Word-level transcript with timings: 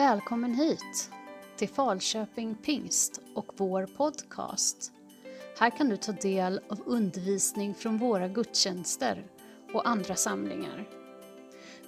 Välkommen 0.00 0.54
hit 0.54 1.10
till 1.56 1.68
Falköping 1.68 2.54
Pingst 2.54 3.20
och 3.34 3.46
vår 3.56 3.86
podcast. 3.86 4.92
Här 5.58 5.70
kan 5.70 5.88
du 5.88 5.96
ta 5.96 6.12
del 6.12 6.60
av 6.68 6.82
undervisning 6.86 7.74
från 7.74 7.98
våra 7.98 8.28
gudstjänster 8.28 9.26
och 9.72 9.88
andra 9.88 10.14
samlingar. 10.14 10.88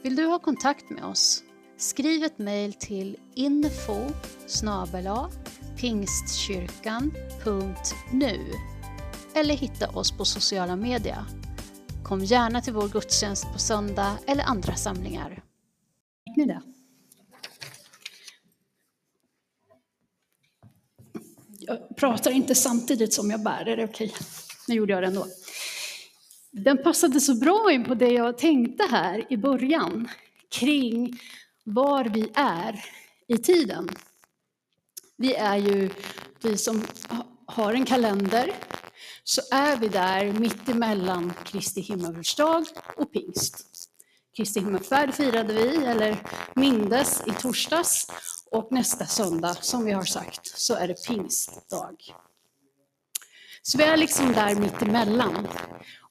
Vill 0.03 0.17
du 0.17 0.27
ha 0.27 0.39
kontakt 0.39 0.91
med 0.91 1.05
oss? 1.05 1.43
Skriv 1.77 2.25
ett 2.25 2.39
mejl 2.39 2.73
till 2.73 3.17
info 3.35 4.09
pingstkyrkan.nu 5.77 8.41
eller 9.35 9.55
hitta 9.55 9.89
oss 9.89 10.19
på 10.19 10.25
sociala 10.25 10.77
medier. 10.77 11.25
Kom 12.05 12.21
gärna 12.21 12.61
till 12.61 12.73
vår 12.73 12.89
gudstjänst 12.89 13.53
på 13.53 13.59
söndag 13.59 14.19
eller 14.27 14.45
andra 14.45 14.75
samlingar. 14.75 15.43
Fick 16.27 16.37
ni 16.37 16.45
det? 16.45 16.63
Jag 21.73 21.97
pratar 21.97 22.31
inte 22.31 22.55
samtidigt 22.55 23.13
som 23.13 23.31
jag 23.31 23.43
bär, 23.43 23.69
är 23.69 23.77
det 23.77 23.85
okej? 23.85 24.15
Nu 24.69 24.75
gjorde 24.75 24.93
jag 24.93 25.03
det 25.03 25.07
ändå. 25.07 25.27
Den 26.51 26.83
passade 26.83 27.21
så 27.21 27.35
bra 27.35 27.73
in 27.73 27.85
på 27.85 27.95
det 27.95 28.09
jag 28.09 28.39
tänkte 28.39 28.85
här 28.91 29.27
i 29.33 29.37
början 29.37 30.09
kring 30.51 31.19
var 31.65 32.05
vi 32.05 32.31
är 32.35 32.85
i 33.29 33.39
tiden. 33.39 33.89
Vi 35.17 35.35
är 35.35 35.57
ju, 35.57 35.91
vi 36.43 36.59
som 36.59 36.83
har 37.47 37.75
en 37.75 37.85
kalender, 37.85 38.53
så 39.25 39.41
är 39.51 39.77
vi 39.77 39.89
där 39.89 40.33
mitt 40.33 40.69
emellan 40.69 41.33
Kristi 41.45 41.81
himmelsdag 41.81 42.65
och 42.97 43.13
pingst. 43.13 43.67
Kristi 44.37 44.61
himmelsfärd 44.61 45.15
firade 45.15 45.55
vi, 45.55 45.85
eller 45.85 46.17
mindes, 46.55 47.23
i 47.27 47.31
torsdags. 47.31 48.07
Och 48.53 48.73
nästa 48.73 49.07
söndag, 49.07 49.55
som 49.55 49.85
vi 49.85 49.93
har 49.93 50.05
sagt, 50.05 50.47
så 50.47 50.75
är 50.75 50.89
det 50.89 51.07
pingstdag. 51.07 51.97
Så 53.63 53.79
vi 53.79 53.85
är 53.85 53.97
liksom 53.97 54.33
där 54.33 54.55
mittemellan. 54.55 55.49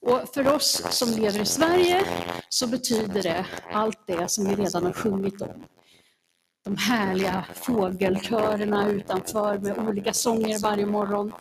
Och 0.00 0.34
för 0.34 0.48
oss 0.54 0.82
som 0.90 1.08
lever 1.08 1.40
i 1.40 1.46
Sverige 1.46 2.04
så 2.48 2.66
betyder 2.66 3.22
det 3.22 3.46
allt 3.72 4.06
det 4.06 4.30
som 4.30 4.44
vi 4.44 4.54
redan 4.54 4.84
har 4.84 4.92
sjungit 4.92 5.42
om. 5.42 5.64
De 6.64 6.76
härliga 6.76 7.44
fågelkörerna 7.54 8.88
utanför 8.88 9.58
med 9.58 9.78
olika 9.78 10.12
sånger 10.12 10.58
varje 10.58 10.86
morgon. 10.86 11.32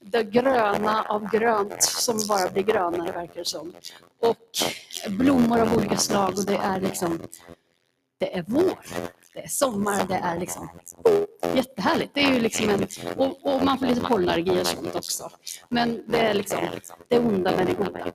Det 0.00 0.22
gröna 0.22 1.02
av 1.02 1.30
grönt 1.30 1.82
som 1.82 2.20
bara 2.28 2.50
blir 2.50 2.62
grönare 2.62 3.12
verkar 3.12 3.34
det 3.34 3.48
som. 3.48 3.72
Och 4.20 4.48
blommor 5.08 5.60
av 5.60 5.76
olika 5.76 5.96
slag 5.96 6.38
och 6.38 6.44
det 6.46 6.56
är 6.56 6.80
liksom, 6.80 7.22
det 8.18 8.36
är 8.36 8.44
vår. 8.48 8.78
Det 9.34 9.40
är 9.44 9.48
sommar, 9.48 10.06
det 10.06 10.14
är 10.14 10.38
liksom 10.38 10.68
jättehärligt. 11.54 12.14
Det 12.14 12.20
är 12.20 12.32
ju 12.32 12.40
liksom 12.40 12.68
en, 12.68 12.86
och, 13.16 13.54
och 13.54 13.64
man 13.64 13.78
får 13.78 13.86
lite 13.86 14.00
pollenallergi 14.00 14.62
och 14.62 14.66
sånt 14.66 14.96
också. 14.96 15.30
Men 15.68 16.04
det 16.08 16.18
är 16.18 16.34
liksom 16.34 16.58
det 17.08 17.18
onda 17.18 17.56
med 17.56 17.66
det 17.66 17.74
goda. 17.74 18.12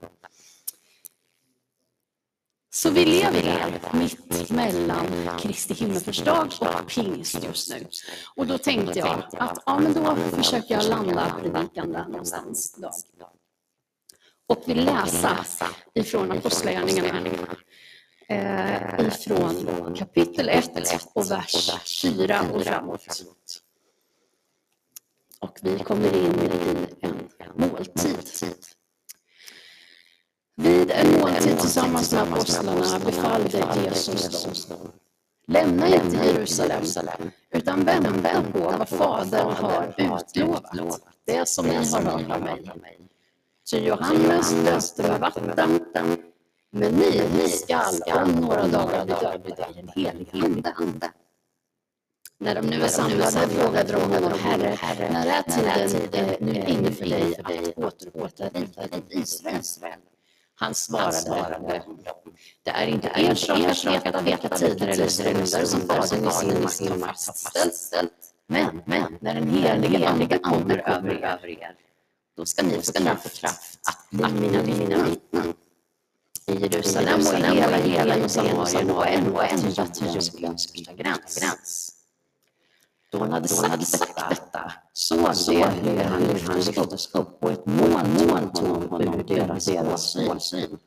Så 2.73 2.89
vi 2.89 3.05
lever 3.05 3.80
mitt 3.93 4.49
mellan 4.52 5.39
Kristi 5.39 5.73
himmelsfärdsdag 5.73 6.49
och 6.59 6.88
pingst 6.88 7.43
just 7.43 7.69
nu. 7.69 7.88
Och 8.36 8.47
då 8.47 8.58
tänkte 8.58 8.99
jag 8.99 9.23
att 9.38 9.63
ja, 9.66 9.80
men 9.80 9.93
då 9.93 10.16
försöker 10.16 10.75
jag 10.75 10.83
landa 10.83 11.36
predikan 11.41 11.91
där 11.91 12.05
någonstans 12.05 12.75
idag. 12.77 12.93
Och 14.47 14.63
vill 14.66 14.86
läsa 14.86 15.38
ifrån 15.93 16.31
Apostlagärningarna 16.31 17.21
eh, 18.27 19.07
ifrån 19.07 19.95
kapitel 19.95 20.49
1 20.49 20.71
och 21.13 21.31
vers 21.31 21.71
4 22.01 22.41
och 22.53 22.63
framåt. 22.63 23.23
Och 25.39 25.59
vi 25.61 25.79
kommer 25.79 26.17
in 26.17 26.41
i 26.41 26.51
en 26.99 27.30
måltid. 27.55 28.55
Vid 30.55 30.91
en 30.91 31.19
måltid 31.19 31.59
tillsammans 31.59 32.14
med 32.14 32.21
apostlarna 32.21 32.99
befallde 32.99 33.64
Jesus 33.83 34.65
dem. 34.65 34.91
Lämna 35.47 35.87
inte 35.87 36.17
Jerusalem, 36.25 37.31
utan 37.52 37.85
vänta 37.85 38.43
på 38.53 38.59
vad 38.59 38.89
Fadern 38.89 39.52
har 39.52 39.95
utlovat, 39.97 41.02
det 41.25 41.47
som 41.47 41.65
ni 41.65 41.75
har 41.75 42.02
hört 42.02 42.31
av 42.31 42.41
mig. 42.41 42.99
Ty 43.71 43.77
Johannes 43.77 44.52
döpte 44.52 45.02
med 45.02 45.19
vatten, 45.19 46.14
men 46.75 46.91
ni, 46.91 47.21
ni 47.37 47.49
skall 47.49 48.02
om 48.15 48.31
några 48.31 48.67
dagar 48.67 49.05
bli 49.05 49.13
döpta 49.13 49.69
i 49.69 49.73
den 49.73 49.89
helige 49.95 50.73
Ande. 50.75 51.11
När 52.37 52.55
de 52.55 52.61
nu 52.61 52.81
är 52.81 52.87
samlade 52.87 53.47
frågade 53.47 53.91
de 53.91 54.02
honom, 54.02 54.39
Herre, 54.39 55.09
när 55.11 55.27
är 55.27 55.41
tiden 55.43 56.35
nu 56.39 56.52
inne 56.52 56.91
för 56.91 57.05
dig 57.05 57.35
att 57.43 57.77
återupprätta 57.77 58.43
riket 58.43 58.93
i 59.09 59.19
Israel? 59.19 59.99
Han 60.55 60.75
svarade, 60.75 61.83
det 62.64 62.71
är 62.71 62.87
inte 62.87 63.11
er 63.15 63.73
sak 63.73 64.05
att 64.05 64.27
veta 64.27 64.49
tider 64.58 64.87
eller 64.87 65.08
stunder 65.08 65.65
som 65.65 65.81
Fadern 65.81 66.27
i 66.65 66.67
sin 66.67 66.99
makt 66.99 67.27
har 67.27 67.33
fastställt. 67.33 68.14
Men, 68.47 68.81
men 68.85 69.17
när 69.21 69.33
den 69.33 69.47
helige 69.47 70.09
Ande 70.09 70.37
kommer 70.37 70.89
över 70.89 71.49
er, 71.49 71.75
då 72.37 72.45
ska 72.45 72.64
ni 72.64 72.81
få 72.81 73.30
kraft 73.30 73.80
att 73.87 74.09
bli 74.09 74.52
mina 74.64 75.03
vittnen 75.03 75.53
i 76.48 76.54
Jerusalem 76.54 77.20
och 77.20 77.39
i 77.39 77.44
hela, 77.60 77.78
hela 77.78 78.30
Samarien 78.30 78.92
och 78.92 79.06
ännu 79.06 79.39
ända 79.39 79.88
till 79.88 80.08
jordens 80.08 80.66
yttersta 80.73 80.94
gräns. 80.94 81.92
Då 83.11 83.20
han 83.20 83.32
hade 83.32 83.48
sagt, 83.48 84.30
detta. 84.30 84.72
såg 84.94 85.20
de 85.48 85.64
hur 85.64 86.04
han 86.04 86.58
lyftes 86.60 87.16
upp 87.16 87.44
och 87.44 87.52
ett 87.52 87.66
moln 87.66 88.52
tog 88.54 88.89
honom 88.89 89.20
ur 89.20 89.23
deras, 89.23 89.66
deras 89.66 90.14
syn. 90.39 90.78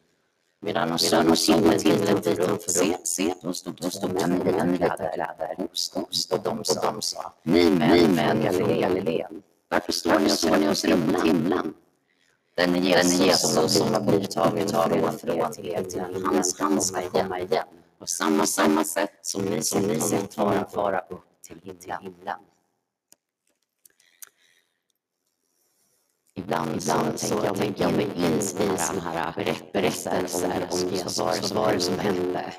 Medan 0.61 0.89
han 0.89 0.99
såg 0.99 1.39
solen 1.39 1.79
glida 1.79 2.15
dit 2.21 2.47
han 2.47 2.59
se, 2.59 2.97
se, 3.05 3.35
då 3.43 3.53
stod 3.53 4.13
män 4.13 4.33
i 4.49 4.53
vita 4.73 4.97
kläder. 4.97 5.57
hos 5.59 5.93
oss 5.95 6.29
och 6.31 6.41
de 6.43 6.65
sa, 6.65 7.35
ni 7.43 7.71
män 7.71 8.53
från 8.53 8.81
Galileen, 8.81 9.43
varför 9.69 9.93
står 9.93 10.19
ni 10.59 10.69
och 10.69 10.79
ser 10.79 10.93
och 10.93 10.99
mot 10.99 11.27
himlen? 11.27 11.75
Den 12.59 12.77
är 12.77 13.03
Jesus 13.03 13.75
som 13.79 13.95
har 13.95 14.01
blivit 14.01 14.31
tagen 14.31 14.69
från 14.69 14.93
er 14.93 15.49
till 15.49 15.69
er 15.69 15.83
till 15.83 16.25
han 16.25 16.45
ska 16.45 17.11
komma 17.11 17.41
igen. 17.41 17.67
På 17.99 18.07
samma, 18.07 18.47
samma 18.47 18.85
sätt 18.85 19.19
som 19.23 19.45
ni 19.45 19.63
som 19.63 19.83
ni 19.83 20.01
sett 20.01 20.35
honom 20.35 20.65
fara 20.75 20.99
upp 20.99 21.25
till 21.47 21.61
himlen. 21.65 22.03
Ibland, 26.35 26.71
Ibland 26.83 27.21
så, 27.21 27.55
tänker 27.55 27.83
jag 27.83 27.93
mig 27.93 28.11
in 28.17 28.39
i 28.39 28.43
sådana 28.79 29.01
här 29.01 29.63
berättelser 29.73 30.69
om 30.71 30.89
Jesus. 30.89 31.19
Vad 31.19 31.65
var 31.65 31.73
det 31.73 31.81
som 31.81 31.99
hände? 31.99 32.53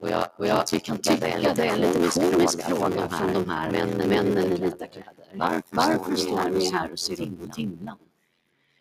Och 0.00 0.10
jag, 0.10 0.26
och 0.38 0.46
jag 0.46 0.66
tycker 0.66 0.86
kan 0.86 0.98
tycka 0.98 1.16
det 1.20 1.26
är 1.26 1.50
en, 1.50 1.56
det 1.56 1.66
är 1.66 1.72
en 1.72 1.80
lite 1.80 2.32
komisk 2.32 2.62
fråga 2.62 3.08
från 3.08 3.32
de 3.32 3.50
här 3.50 3.70
männen, 3.70 4.38
i 4.38 4.60
vita 4.60 4.86
kläder. 4.86 5.62
Varför, 5.70 6.16
står 6.16 6.50
ni 6.50 6.70
här 6.70 6.92
och 6.92 6.98
ser 6.98 7.22
upp 7.22 7.40
mot 7.40 7.56
himlen? 7.56 7.96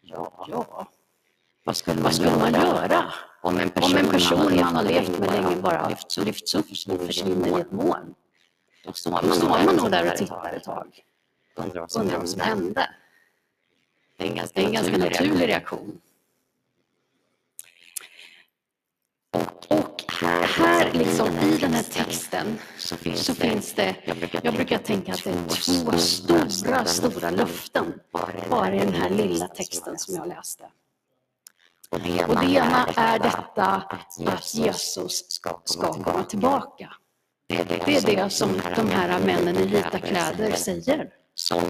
Ja, 0.07 0.45
ja. 0.49 0.87
Vad 1.63 1.77
skulle, 1.77 2.01
vad 2.01 2.15
skulle 2.15 2.37
man 2.37 2.53
göra 2.53 3.13
om 3.41 3.57
en 3.59 3.69
person, 3.69 3.91
om 3.91 4.05
en 4.05 4.11
person 4.11 4.55
man 4.55 4.75
har 4.75 4.83
levt 4.83 5.19
med 5.19 5.31
länge 5.31 5.55
bara 5.55 5.89
lyfts, 5.89 6.17
lyfts 6.17 6.55
upp 6.55 6.65
och 6.89 7.01
försvinner 7.05 7.57
i 7.57 7.61
ett 7.61 7.71
moln? 7.71 8.15
Då 8.85 8.93
står 8.93 9.11
man, 9.11 9.23
då 9.39 9.49
man 9.49 9.75
nog 9.75 9.91
där 9.91 10.11
och 10.11 10.17
tittar 10.17 10.53
ett 10.53 10.63
tag. 10.63 11.03
Undrar 11.55 11.81
vad 11.81 12.29
som 12.29 12.39
hände. 12.39 12.89
Det 14.17 14.23
är 14.23 14.27
en 14.29 14.35
ganska, 14.35 14.61
en 14.61 14.73
ganska 14.73 14.97
naturlig 14.97 15.47
reaktion. 15.47 16.01
Och 19.67 19.94
här, 20.21 20.93
liksom 20.93 21.27
i 21.27 21.57
den 21.57 21.73
här 21.73 21.83
texten 21.83 22.57
så 22.77 22.95
finns, 22.95 23.25
så 23.25 23.35
finns 23.35 23.73
det, 23.73 23.95
jag 24.43 24.53
brukar, 24.53 24.77
tänka 24.77 25.13
att 25.13 25.23
det 25.23 25.29
är 25.29 25.47
två 25.47 25.97
stora, 25.97 26.85
stora 26.85 27.29
löften 27.29 27.93
bara 28.49 28.75
i 28.75 28.79
den 28.79 28.93
här 28.93 29.09
lilla 29.09 29.47
texten 29.47 29.97
som 29.97 30.15
jag 30.15 30.27
läste. 30.27 30.63
Och 31.89 31.99
det 31.99 32.09
ena 32.51 32.87
är 32.95 33.19
detta 33.19 33.65
att 33.65 34.55
Jesus 34.55 35.31
ska 35.31 35.93
komma 35.93 36.23
tillbaka. 36.23 36.93
Det 37.47 37.95
är 37.95 38.15
det 38.15 38.29
som 38.29 38.49
de 38.75 38.89
här 38.89 39.19
männen 39.19 39.57
i 39.57 39.65
vita 39.65 39.99
kläder 39.99 40.51
säger. 40.51 41.09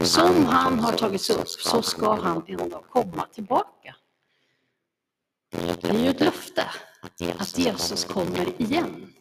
Som 0.03 0.45
han 0.45 0.79
har 0.79 0.93
tagits 0.93 1.29
upp 1.29 1.49
så 1.49 1.81
ska 1.81 2.13
han 2.13 2.43
en 2.47 2.69
dag 2.69 2.83
komma 2.89 3.25
tillbaka. 3.33 3.95
Det 5.81 5.89
är 5.89 5.93
ju 5.93 6.09
ett 6.09 6.19
löfte 6.19 6.63
att 7.39 7.57
Jesus 7.57 8.05
kommer 8.05 8.61
igen. 8.61 9.15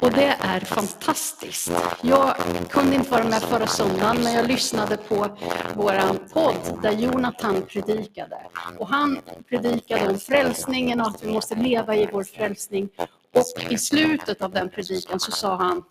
Och 0.00 0.12
det 0.12 0.36
är 0.40 0.60
fantastiskt. 0.60 1.72
Jag 2.02 2.36
kunde 2.70 2.94
inte 2.94 3.10
vara 3.10 3.24
med 3.24 3.42
förra 3.42 3.66
söndagen, 3.66 4.24
men 4.24 4.32
jag 4.32 4.46
lyssnade 4.46 4.96
på 4.96 5.36
vår 5.74 6.28
podd 6.32 6.82
där 6.82 6.92
Jonathan 6.92 7.62
predikade. 7.62 8.36
Och 8.78 8.88
han 8.88 9.20
predikade 9.48 10.08
om 10.08 10.18
frälsningen 10.18 11.00
och 11.00 11.06
att 11.06 11.24
vi 11.24 11.32
måste 11.32 11.54
leva 11.54 11.96
i 11.96 12.08
vår 12.12 12.24
frälsning. 12.24 12.88
Och 13.34 13.72
i 13.72 13.78
slutet 13.78 14.42
av 14.42 14.50
den 14.50 14.68
predikan 14.68 15.20
så 15.20 15.32
sa 15.32 15.56
han 15.56 15.82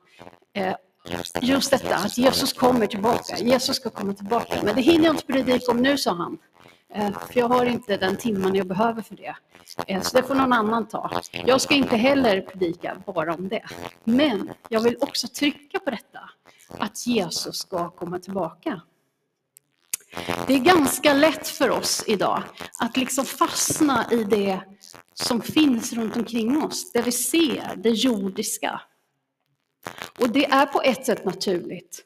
eh, 0.54 0.76
just 1.42 1.72
detta 1.72 1.96
att 1.96 2.18
Jesus 2.18 2.54
kommer 2.54 2.88
tillbaka. 2.88 3.38
Jesus 3.38 3.76
ska 3.76 3.90
komma 3.90 4.14
tillbaka. 4.14 4.56
Men 4.64 4.76
det 4.76 4.82
hinner 4.82 5.06
jag 5.06 5.14
inte 5.16 5.26
predika 5.26 5.72
om 5.72 5.78
nu, 5.78 5.98
sa 5.98 6.14
han. 6.14 6.38
Eh, 6.94 7.12
för 7.12 7.40
jag 7.40 7.48
har 7.48 7.66
inte 7.66 7.98
den 7.98 8.18
timmen 8.18 8.56
jag 8.56 8.68
behöver 8.68 9.02
för 9.02 9.16
det. 9.16 9.36
Eh, 9.88 10.02
så 10.02 10.18
det 10.18 10.24
får 10.24 10.36
någon 10.36 10.54
annan 10.54 10.88
ta. 10.88 11.22
Jag 11.46 11.62
ska 11.62 11.76
inte 11.76 11.96
heller 11.96 12.42
predika 12.42 13.02
bara 13.06 13.34
om 13.34 13.50
det. 13.50 13.64
Men 14.04 14.50
jag 14.70 14.82
vill 14.82 14.98
också 15.02 15.28
trycka 15.28 15.80
på 15.80 15.90
detta, 15.90 16.30
att 16.68 17.08
Jesus 17.08 17.58
ska 17.58 17.90
komma 17.90 18.20
tillbaka. 18.20 18.82
Det 20.48 20.54
är 20.54 20.60
ganska 20.60 21.14
lätt 21.14 21.48
för 21.48 21.70
oss 21.70 22.04
idag 22.08 22.44
att 22.80 22.98
liksom 22.98 23.26
fastna 23.26 24.12
i 24.12 24.24
det 24.24 24.62
som 25.14 25.42
finns 25.42 25.94
runt 25.94 26.18
omkring 26.18 26.64
oss, 26.64 26.92
det 26.92 27.02
vi 27.02 27.12
ser, 27.12 27.76
det 27.76 27.90
jordiska. 27.90 28.82
Och 30.20 30.30
det 30.30 30.46
är 30.46 30.66
på 30.66 30.82
ett 30.82 31.06
sätt 31.06 31.26
naturligt. 31.26 32.06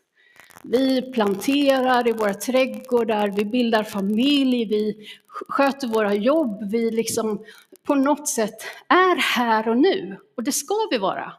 Vi 0.67 1.01
planterar 1.01 2.07
i 2.07 2.11
våra 2.11 2.33
trädgårdar, 2.33 3.27
vi 3.27 3.45
bildar 3.45 3.83
familj, 3.83 4.65
vi 4.65 5.07
sköter 5.27 5.87
våra 5.87 6.13
jobb, 6.13 6.71
vi 6.71 6.91
liksom 6.91 7.45
på 7.83 7.95
något 7.95 8.27
sätt 8.27 8.55
är 8.89 9.15
här 9.15 9.69
och 9.69 9.77
nu. 9.77 10.17
Och 10.37 10.43
det 10.43 10.51
ska 10.51 10.75
vi 10.91 10.97
vara. 10.97 11.33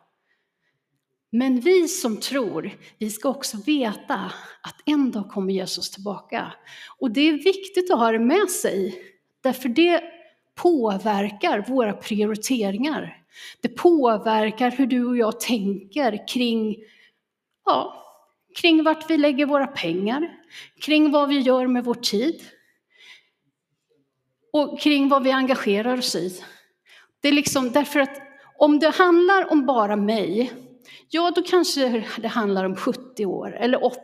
Men 1.31 1.61
vi 1.61 1.89
som 1.89 2.17
tror, 2.17 2.71
vi 2.99 3.11
ska 3.11 3.29
också 3.29 3.57
veta 3.67 4.33
att 4.63 4.77
en 4.85 5.11
dag 5.11 5.31
kommer 5.31 5.53
Jesus 5.53 5.91
tillbaka. 5.91 6.53
Och 6.99 7.11
det 7.11 7.21
är 7.21 7.33
viktigt 7.33 7.91
att 7.91 7.99
ha 7.99 8.13
det 8.13 8.19
med 8.19 8.51
sig, 8.51 9.03
därför 9.43 9.69
det 9.69 10.03
påverkar 10.55 11.65
våra 11.69 11.93
prioriteringar. 11.93 13.25
Det 13.61 13.69
påverkar 13.69 14.71
hur 14.71 14.87
du 14.87 15.07
och 15.07 15.17
jag 15.17 15.41
tänker 15.41 16.29
kring, 16.29 16.77
ja, 17.65 18.06
kring 18.57 18.83
vart 18.83 19.11
vi 19.11 19.17
lägger 19.17 19.47
våra 19.47 19.67
pengar, 19.67 20.29
kring 20.81 21.11
vad 21.11 21.29
vi 21.29 21.41
gör 21.41 21.67
med 21.67 21.85
vår 21.85 21.95
tid 21.95 22.43
och 24.53 24.81
kring 24.81 25.09
vad 25.09 25.23
vi 25.23 25.31
engagerar 25.31 25.99
oss 25.99 26.15
i. 26.15 26.41
Det 27.21 27.29
är 27.29 27.33
liksom 27.33 27.73
därför 27.73 28.01
att 28.01 28.23
om 28.59 28.79
det 28.79 28.91
handlar 28.91 29.53
om 29.53 29.67
bara 29.67 29.97
mig, 29.97 30.53
ja 31.09 31.31
då 31.31 31.43
kanske 31.43 32.05
det 32.19 32.29
handlar 32.29 32.65
om 32.65 32.77
70 32.77 33.27
år 33.27 33.57
eller 33.57 33.85
80. 33.85 33.99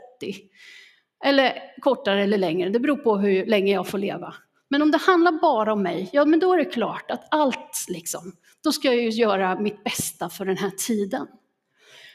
Eller 1.24 1.52
kortare 1.80 2.22
eller 2.22 2.38
längre, 2.38 2.68
det 2.68 2.80
beror 2.80 2.96
på 2.96 3.16
hur 3.16 3.46
länge 3.46 3.72
jag 3.72 3.88
får 3.88 3.98
leva. 3.98 4.34
Men 4.68 4.82
om 4.82 4.90
det 4.90 4.98
handlar 4.98 5.32
bara 5.32 5.72
om 5.72 5.82
mig, 5.82 6.10
ja 6.12 6.24
men 6.24 6.40
då 6.40 6.52
är 6.52 6.58
det 6.58 6.64
klart 6.64 7.10
att 7.10 7.28
allt 7.30 7.86
liksom, 7.88 8.32
då 8.64 8.72
ska 8.72 8.88
jag 8.88 8.96
ju 8.96 9.10
göra 9.10 9.60
mitt 9.60 9.84
bästa 9.84 10.28
för 10.28 10.44
den 10.44 10.56
här 10.56 10.70
tiden. 10.70 11.26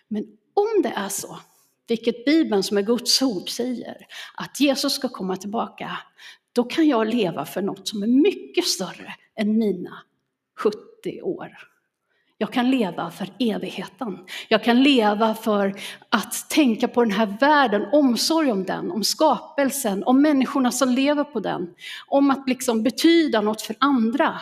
Men 0.07 0.23
om 0.53 0.81
det 0.83 0.93
är 0.95 1.09
så, 1.09 1.39
vilket 1.87 2.25
Bibeln 2.25 2.63
som 2.63 2.77
är 2.77 2.81
Guds 2.81 3.21
ord 3.21 3.49
säger, 3.49 4.07
att 4.35 4.59
Jesus 4.59 4.93
ska 4.93 5.09
komma 5.09 5.35
tillbaka, 5.35 5.97
då 6.53 6.63
kan 6.63 6.87
jag 6.87 7.07
leva 7.07 7.45
för 7.45 7.61
något 7.61 7.87
som 7.87 8.03
är 8.03 8.07
mycket 8.07 8.65
större 8.65 9.13
än 9.35 9.57
mina 9.57 10.03
70 10.57 11.21
år. 11.21 11.57
Jag 12.37 12.53
kan 12.53 12.71
leva 12.71 13.11
för 13.11 13.29
evigheten. 13.39 14.19
Jag 14.47 14.63
kan 14.63 14.83
leva 14.83 15.35
för 15.35 15.75
att 16.09 16.49
tänka 16.49 16.87
på 16.87 17.03
den 17.03 17.11
här 17.11 17.37
världen, 17.39 17.85
omsorg 17.91 18.51
om 18.51 18.63
den, 18.63 18.91
om 18.91 19.03
skapelsen, 19.03 20.03
om 20.03 20.21
människorna 20.21 20.71
som 20.71 20.89
lever 20.89 21.23
på 21.23 21.39
den. 21.39 21.73
Om 22.07 22.31
att 22.31 22.49
liksom 22.49 22.83
betyda 22.83 23.41
något 23.41 23.61
för 23.61 23.75
andra. 23.79 24.39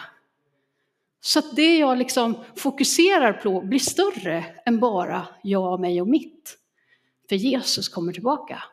Så 1.22 1.40
att 1.40 1.56
det 1.56 1.78
jag 1.78 1.98
liksom 1.98 2.38
fokuserar 2.56 3.34
på 3.34 3.62
blir 3.62 3.80
större 3.80 4.46
än 4.66 4.80
bara 4.80 5.28
jag, 5.44 5.80
mig 5.80 6.02
och 6.02 6.08
mitt. 6.08 6.58
För 7.30 7.36
Jesus 7.36 7.90
kommer 7.90 8.14
tillbaka. 8.14 8.64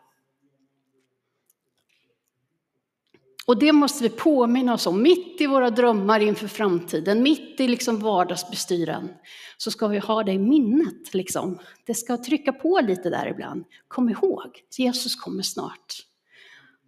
Och 3.46 3.58
det 3.58 3.72
måste 3.72 4.02
vi 4.02 4.10
påminna 4.10 4.75
oss 4.75 4.87
om, 4.87 5.02
mitt 5.02 5.40
i 5.40 5.46
våra 5.46 5.70
drömmar 5.70 6.20
inför 6.20 6.49
framtiden, 6.49 7.22
mitt 7.22 7.60
i 7.60 7.69
liksom 7.69 7.99
vardagsbestyren, 7.99 9.08
så 9.56 9.70
ska 9.70 9.87
vi 9.87 9.99
ha 9.99 10.22
det 10.22 10.32
i 10.32 10.38
minnet. 10.38 11.14
Liksom. 11.14 11.58
Det 11.87 11.94
ska 11.94 12.16
trycka 12.16 12.52
på 12.52 12.81
lite 12.81 13.10
där 13.10 13.26
ibland. 13.26 13.64
Kom 13.88 14.08
ihåg, 14.08 14.60
Jesus 14.78 15.16
kommer 15.16 15.43
snart. 15.43 15.94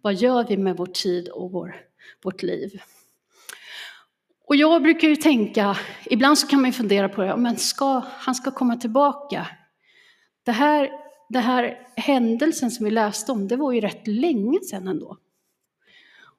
Vad 0.01 0.13
gör 0.13 0.43
vi 0.43 0.57
med 0.57 0.77
vår 0.77 0.85
tid 0.85 1.29
och 1.29 1.51
vår, 1.51 1.75
vårt 2.23 2.43
liv? 2.43 2.81
Och 4.47 4.55
jag 4.55 4.83
brukar 4.83 5.07
ju 5.07 5.15
tänka, 5.15 5.77
ibland 6.05 6.37
så 6.37 6.47
kan 6.47 6.61
man 6.61 6.69
ju 6.69 6.73
fundera 6.73 7.09
på 7.09 7.21
det, 7.21 7.37
men 7.37 7.57
ska, 7.57 8.01
han 8.09 8.35
ska 8.35 8.51
komma 8.51 8.75
tillbaka. 8.75 9.47
Det 10.43 10.51
här, 10.51 11.04
det 11.29 11.39
här 11.39 11.87
händelsen 11.95 12.71
som 12.71 12.85
vi 12.85 12.91
läste 12.91 13.31
om, 13.31 13.47
det 13.47 13.55
var 13.55 13.71
ju 13.71 13.81
rätt 13.81 14.07
länge 14.07 14.59
sedan 14.59 14.87
ändå. 14.87 15.17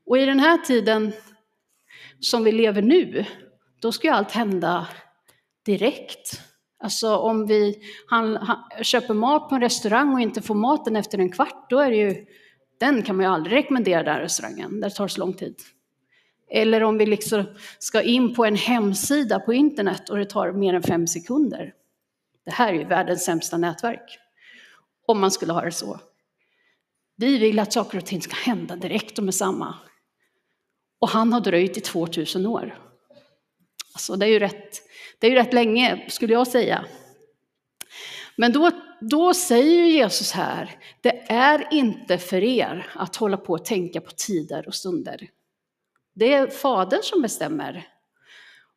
Och 0.06 0.18
i 0.18 0.24
den 0.24 0.40
här 0.40 0.58
tiden 0.58 1.12
som 2.20 2.44
vi 2.44 2.52
lever 2.52 2.82
nu, 2.82 3.24
då 3.80 3.92
ska 3.92 4.08
ju 4.08 4.14
allt 4.14 4.32
hända 4.32 4.88
direkt. 5.64 6.40
Alltså 6.78 7.16
om 7.16 7.46
vi 7.46 7.82
han, 8.06 8.36
han, 8.36 8.84
köper 8.84 9.14
mat 9.14 9.48
på 9.48 9.54
en 9.54 9.60
restaurang 9.60 10.14
och 10.14 10.20
inte 10.20 10.42
får 10.42 10.54
maten 10.54 10.96
efter 10.96 11.18
en 11.18 11.32
kvart, 11.32 11.70
då 11.70 11.78
är 11.78 11.90
det 11.90 11.96
ju, 11.96 12.26
den 12.80 13.02
kan 13.02 13.16
man 13.16 13.24
ju 13.24 13.30
aldrig 13.30 13.56
rekommendera 13.56 14.02
den 14.02 14.18
restaurangen, 14.18 14.80
det 14.80 14.90
tar 14.90 15.08
så 15.08 15.20
lång 15.20 15.32
tid. 15.32 15.54
Eller 16.50 16.82
om 16.82 16.98
vi 16.98 17.06
liksom 17.06 17.44
ska 17.78 18.02
in 18.02 18.34
på 18.34 18.44
en 18.44 18.56
hemsida 18.56 19.40
på 19.40 19.54
internet 19.54 20.08
och 20.08 20.16
det 20.16 20.24
tar 20.24 20.52
mer 20.52 20.74
än 20.74 20.82
fem 20.82 21.06
sekunder. 21.06 21.74
Det 22.44 22.50
här 22.50 22.68
är 22.74 22.78
ju 22.78 22.84
världens 22.84 23.24
sämsta 23.24 23.56
nätverk, 23.58 24.18
om 25.06 25.20
man 25.20 25.30
skulle 25.30 25.52
ha 25.52 25.60
det 25.60 25.72
så. 25.72 26.00
Vi 27.16 27.38
vill 27.38 27.58
att 27.58 27.72
saker 27.72 27.98
och 27.98 28.06
ting 28.06 28.22
ska 28.22 28.34
hända 28.34 28.76
direkt 28.76 29.18
och 29.18 29.24
med 29.24 29.34
samma. 29.34 29.74
Och 30.98 31.08
han 31.08 31.32
har 31.32 31.40
dröjt 31.40 31.76
i 31.76 31.80
2000 31.80 32.46
år. 32.46 32.78
Alltså 33.92 34.16
det 34.16 34.26
är 34.26 34.30
ju 34.30 34.38
rätt, 34.38 34.82
det 35.18 35.26
är 35.26 35.30
ju 35.30 35.36
rätt 35.36 35.52
länge, 35.52 36.04
skulle 36.08 36.32
jag 36.32 36.46
säga. 36.46 36.84
Men 38.36 38.52
då, 38.52 38.70
då 39.00 39.34
säger 39.34 39.84
Jesus 39.84 40.32
här, 40.32 40.78
det 41.00 41.32
är 41.32 41.68
inte 41.70 42.18
för 42.18 42.44
er 42.44 42.86
att 42.94 43.16
hålla 43.16 43.36
på 43.36 43.52
och 43.52 43.64
tänka 43.64 44.00
på 44.00 44.10
tider 44.10 44.68
och 44.68 44.74
stunder. 44.74 45.28
Det 46.14 46.34
är 46.34 46.46
Fadern 46.46 47.02
som 47.02 47.22
bestämmer. 47.22 47.88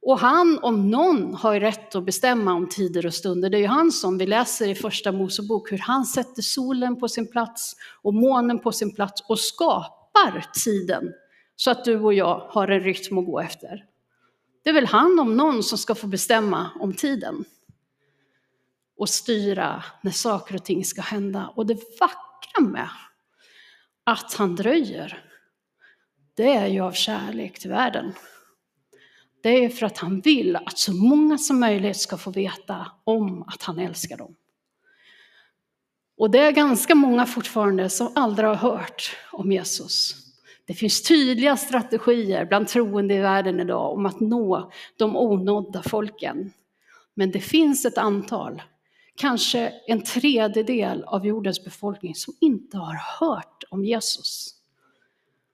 Och 0.01 0.19
han 0.19 0.60
om 0.62 0.92
någon 0.92 1.34
har 1.34 1.54
ju 1.54 1.60
rätt 1.60 1.96
att 1.96 2.06
bestämma 2.06 2.54
om 2.54 2.69
tider 2.69 3.06
och 3.06 3.13
stunder. 3.13 3.50
Det 3.50 3.57
är 3.57 3.62
ju 3.62 3.68
han 3.68 3.92
som 3.92 4.18
vi 4.18 4.25
läser 4.25 4.68
i 4.68 4.75
första 4.75 5.12
Mosebok 5.12 5.72
hur 5.72 5.77
han 5.77 6.06
sätter 6.06 6.41
solen 6.41 7.00
på 7.00 7.08
sin 7.08 7.32
plats 7.32 7.75
och 8.01 8.13
månen 8.13 8.60
på 8.60 8.72
sin 8.72 8.96
plats 8.96 9.24
och 9.27 9.39
skapar 9.39 10.46
tiden 10.63 11.13
så 11.56 11.72
att 11.72 11.86
du 11.86 12.00
och 12.00 12.13
jag 12.13 12.48
har 12.50 12.68
en 12.68 12.79
rytm 12.79 13.18
att 13.18 13.25
gå 13.25 13.39
efter. 13.39 13.86
Det 14.63 14.70
är 14.70 14.74
väl 14.74 14.86
han 14.86 15.20
om 15.20 15.38
någon 15.38 15.63
som 15.63 15.77
ska 15.77 15.96
få 15.96 16.08
bestämma 16.08 16.70
om 16.79 16.94
tiden 16.94 17.46
och 18.98 19.10
styra 19.10 19.84
när 20.01 20.12
saker 20.12 20.56
och 20.56 20.65
ting 20.65 20.86
ska 20.86 21.01
hända. 21.01 21.53
Och 21.56 21.65
det 21.65 22.00
vackra 22.00 22.62
med 22.62 22.89
att 24.03 24.34
han 24.34 24.56
dröjer, 24.56 25.24
det 26.34 26.56
är 26.56 26.68
ju 26.68 26.79
av 26.79 26.91
kärlek 26.91 27.60
till 27.60 27.70
världen. 27.70 28.13
Det 29.41 29.65
är 29.65 29.69
för 29.69 29.86
att 29.86 29.98
han 29.98 30.19
vill 30.19 30.55
att 30.55 30.77
så 30.77 30.93
många 30.93 31.38
som 31.38 31.60
möjligt 31.60 31.98
ska 31.98 32.17
få 32.17 32.31
veta 32.31 32.91
om 33.03 33.43
att 33.48 33.63
han 33.63 33.79
älskar 33.79 34.17
dem. 34.17 34.36
Och 36.17 36.31
det 36.31 36.39
är 36.39 36.51
ganska 36.51 36.96
många 36.96 37.25
fortfarande 37.25 37.89
som 37.89 38.12
aldrig 38.15 38.48
har 38.48 38.55
hört 38.55 39.15
om 39.31 39.51
Jesus. 39.51 40.15
Det 40.65 40.74
finns 40.74 41.01
tydliga 41.01 41.58
strategier 41.58 42.46
bland 42.46 42.67
troende 42.67 43.13
i 43.13 43.19
världen 43.19 43.60
idag 43.60 43.93
om 43.93 44.05
att 44.05 44.19
nå 44.19 44.72
de 44.98 45.15
onådda 45.15 45.84
folken. 45.84 46.51
Men 47.13 47.31
det 47.31 47.39
finns 47.39 47.86
ett 47.86 47.98
antal, 47.98 48.62
kanske 49.15 49.74
en 49.88 50.03
tredjedel 50.03 51.03
av 51.03 51.25
jordens 51.25 51.63
befolkning 51.63 52.15
som 52.15 52.34
inte 52.41 52.77
har 52.77 53.19
hört 53.19 53.63
om 53.69 53.86
Jesus. 53.86 54.55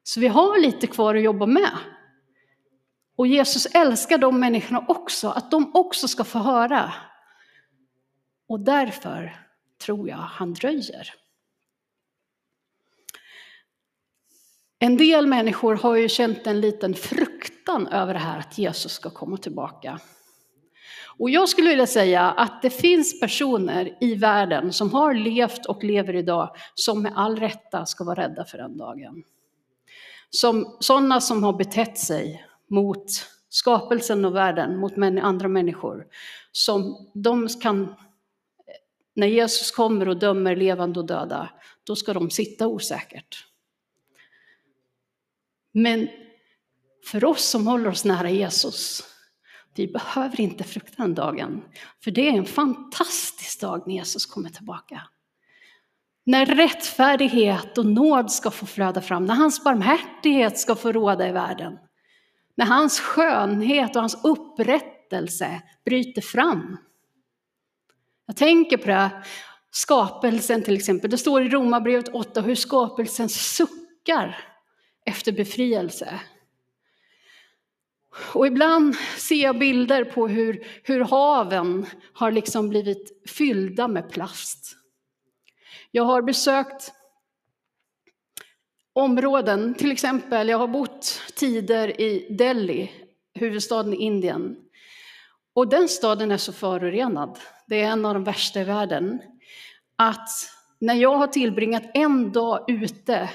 Så 0.04 0.20
vi 0.20 0.28
har 0.28 0.62
lite 0.62 0.88
kvar 0.88 1.16
att 1.16 1.24
jobba 1.24 1.46
med. 1.46 1.72
Och 3.16 3.28
Jesus 3.28 3.66
älskar 3.66 4.18
de 4.18 4.40
människorna 4.40 4.86
också, 4.88 5.30
att 5.30 5.52
de 5.52 5.72
också 5.76 6.08
ska 6.08 6.24
få 6.24 6.40
höra. 6.40 6.94
Och 8.48 8.60
därför 8.60 9.40
tror 9.86 10.10
jag 10.10 10.18
han 10.18 10.54
dröjer. 10.54 11.14
En 14.80 14.98
del 14.98 15.28
människor 15.28 15.76
har 15.76 15.96
ju 15.96 16.10
känt 16.10 16.48
en 16.48 16.62
liten 16.62 16.94
fruktan 16.94 17.88
över 17.88 18.14
det 18.14 18.20
här 18.20 18.40
att 18.40 18.58
Jesus 18.58 18.92
ska 18.92 19.10
komma 19.10 19.38
tillbaka. 19.38 20.00
Och 21.18 21.30
jag 21.30 21.50
skulle 21.50 21.70
vilja 21.70 21.88
säga 21.88 22.22
att 22.22 22.62
det 22.62 22.70
finns 22.70 23.20
personer 23.20 23.98
i 24.02 24.16
världen 24.16 24.74
som 24.74 24.94
har 24.94 25.14
levt 25.14 25.66
och 25.66 25.84
lever 25.84 26.16
idag 26.16 26.56
som 26.76 27.02
med 27.02 27.14
all 27.16 27.40
rätta 27.40 27.86
ska 27.86 28.04
vara 28.04 28.24
rädda 28.24 28.46
för 28.46 28.58
den 28.58 28.78
dagen. 28.78 29.24
Som, 30.30 30.78
sådana 30.80 31.22
som 31.22 31.44
har 31.44 31.54
betett 31.54 31.98
sig 31.98 32.45
mot 32.70 33.06
skapelsen 33.50 34.26
och 34.26 34.36
världen, 34.36 34.78
mot 34.78 34.98
andra 35.22 35.48
människor. 35.48 36.06
Som 36.52 37.12
de 37.14 37.48
kan 37.48 37.96
när 39.16 39.28
Jesus 39.28 39.72
kommer 39.72 40.10
och 40.10 40.20
dömer 40.20 40.56
levande 40.56 41.00
och 41.00 41.06
döda, 41.06 41.50
då 41.84 41.96
ska 41.96 42.14
de 42.14 42.30
sitta 42.30 42.68
osäkert. 42.68 43.48
Men 45.72 46.08
för 47.06 47.26
oss 47.26 47.46
som 47.46 47.68
håller 47.68 47.90
oss 47.90 48.06
nära 48.06 48.30
Jesus, 48.30 49.04
vi 49.76 49.88
behöver 49.88 50.42
inte 50.42 50.64
frukta 50.64 51.04
den 51.04 51.16
dagen. 51.16 51.64
För 52.04 52.12
det 52.12 52.30
är 52.30 52.34
en 52.34 52.46
fantastisk 52.46 53.62
dag 53.62 53.84
när 53.88 53.96
Jesus 53.96 54.26
kommer 54.26 54.50
tillbaka. 54.50 55.02
När 56.24 56.46
rättfärdighet 56.46 57.78
och 57.78 57.86
nåd 57.86 58.32
ska 58.32 58.52
få 58.52 58.66
flöda 58.66 59.02
fram, 59.02 59.26
när 59.26 59.36
hans 59.36 59.64
barmhärtighet 59.64 60.60
ska 60.60 60.76
få 60.76 60.92
råda 60.92 61.30
i 61.30 61.32
världen. 61.32 61.78
När 62.56 62.66
hans 62.66 63.00
skönhet 63.00 63.96
och 63.96 64.02
hans 64.02 64.24
upprättelse 64.24 65.62
bryter 65.86 66.22
fram. 66.22 66.78
Jag 68.26 68.38
tänker 68.38 68.78
på 68.78 68.88
det, 68.88 69.10
skapelsen 69.72 70.64
till 70.64 70.76
exempel. 70.76 71.10
Det 71.10 71.18
står 71.18 71.44
i 71.44 71.50
Romarbrevet 71.50 72.08
8 72.08 72.42
hur 72.42 72.56
skapelsen 72.56 73.30
suckar 73.30 74.38
efter 75.06 75.32
befrielse. 75.32 76.20
Och 78.34 78.48
ibland 78.48 78.96
ser 79.18 79.44
jag 79.44 79.60
bilder 79.60 80.04
på 80.04 80.28
hur, 80.28 80.68
hur 80.84 81.00
haven 81.00 81.86
har 82.14 82.32
liksom 82.32 82.70
blivit 82.70 83.30
fyllda 83.30 83.88
med 83.88 84.10
plast. 84.10 84.78
Jag 85.92 86.04
har 86.04 86.22
besökt 86.22 86.94
områden, 88.94 89.74
till 89.74 89.92
exempel, 89.92 90.50
jag 90.50 90.58
har 90.58 90.68
bott 90.68 90.95
tider 91.36 92.02
i 92.02 92.28
Delhi, 92.30 92.92
huvudstaden 93.34 93.94
i 93.94 93.98
Indien. 93.98 94.56
Och 95.54 95.68
den 95.68 95.88
staden 95.88 96.32
är 96.32 96.38
så 96.38 96.54
förorenad, 96.54 97.40
det 97.68 97.82
är 97.82 97.88
en 97.92 98.06
av 98.06 98.14
de 98.14 98.24
värsta 98.24 98.62
i 98.62 98.64
världen, 98.64 99.22
att 99.96 100.30
när 100.80 100.96
jag 100.96 101.18
har 101.18 101.28
tillbringat 101.28 101.84
en 101.94 102.32
dag 102.32 102.66
ute 102.68 103.30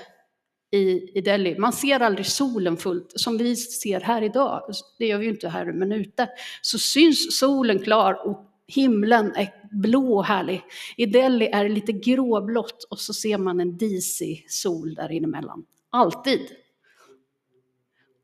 i, 0.70 1.18
i 1.18 1.20
Delhi. 1.20 1.58
Man 1.58 1.72
ser 1.72 2.00
aldrig 2.00 2.26
solen 2.26 2.76
fullt, 2.76 3.12
som 3.14 3.38
vi 3.38 3.56
ser 3.56 4.00
här 4.00 4.22
idag. 4.22 4.62
Det 4.98 5.06
gör 5.06 5.18
vi 5.18 5.24
ju 5.24 5.30
inte 5.30 5.48
här, 5.48 5.72
men 5.72 5.92
ute 5.92 6.28
så 6.62 6.78
syns 6.78 7.38
solen 7.38 7.78
klar 7.78 8.28
och 8.28 8.46
himlen 8.66 9.32
är 9.36 9.48
blå 9.70 10.16
och 10.16 10.24
härlig. 10.24 10.62
I 10.96 11.06
Delhi 11.06 11.46
är 11.46 11.64
det 11.64 11.70
lite 11.70 11.92
gråblått 11.92 12.86
och 12.90 12.98
så 12.98 13.14
ser 13.14 13.38
man 13.38 13.60
en 13.60 13.76
disig 13.76 14.46
sol 14.48 14.94
där 14.94 15.12
inemellan. 15.12 15.64
Alltid. 15.90 16.40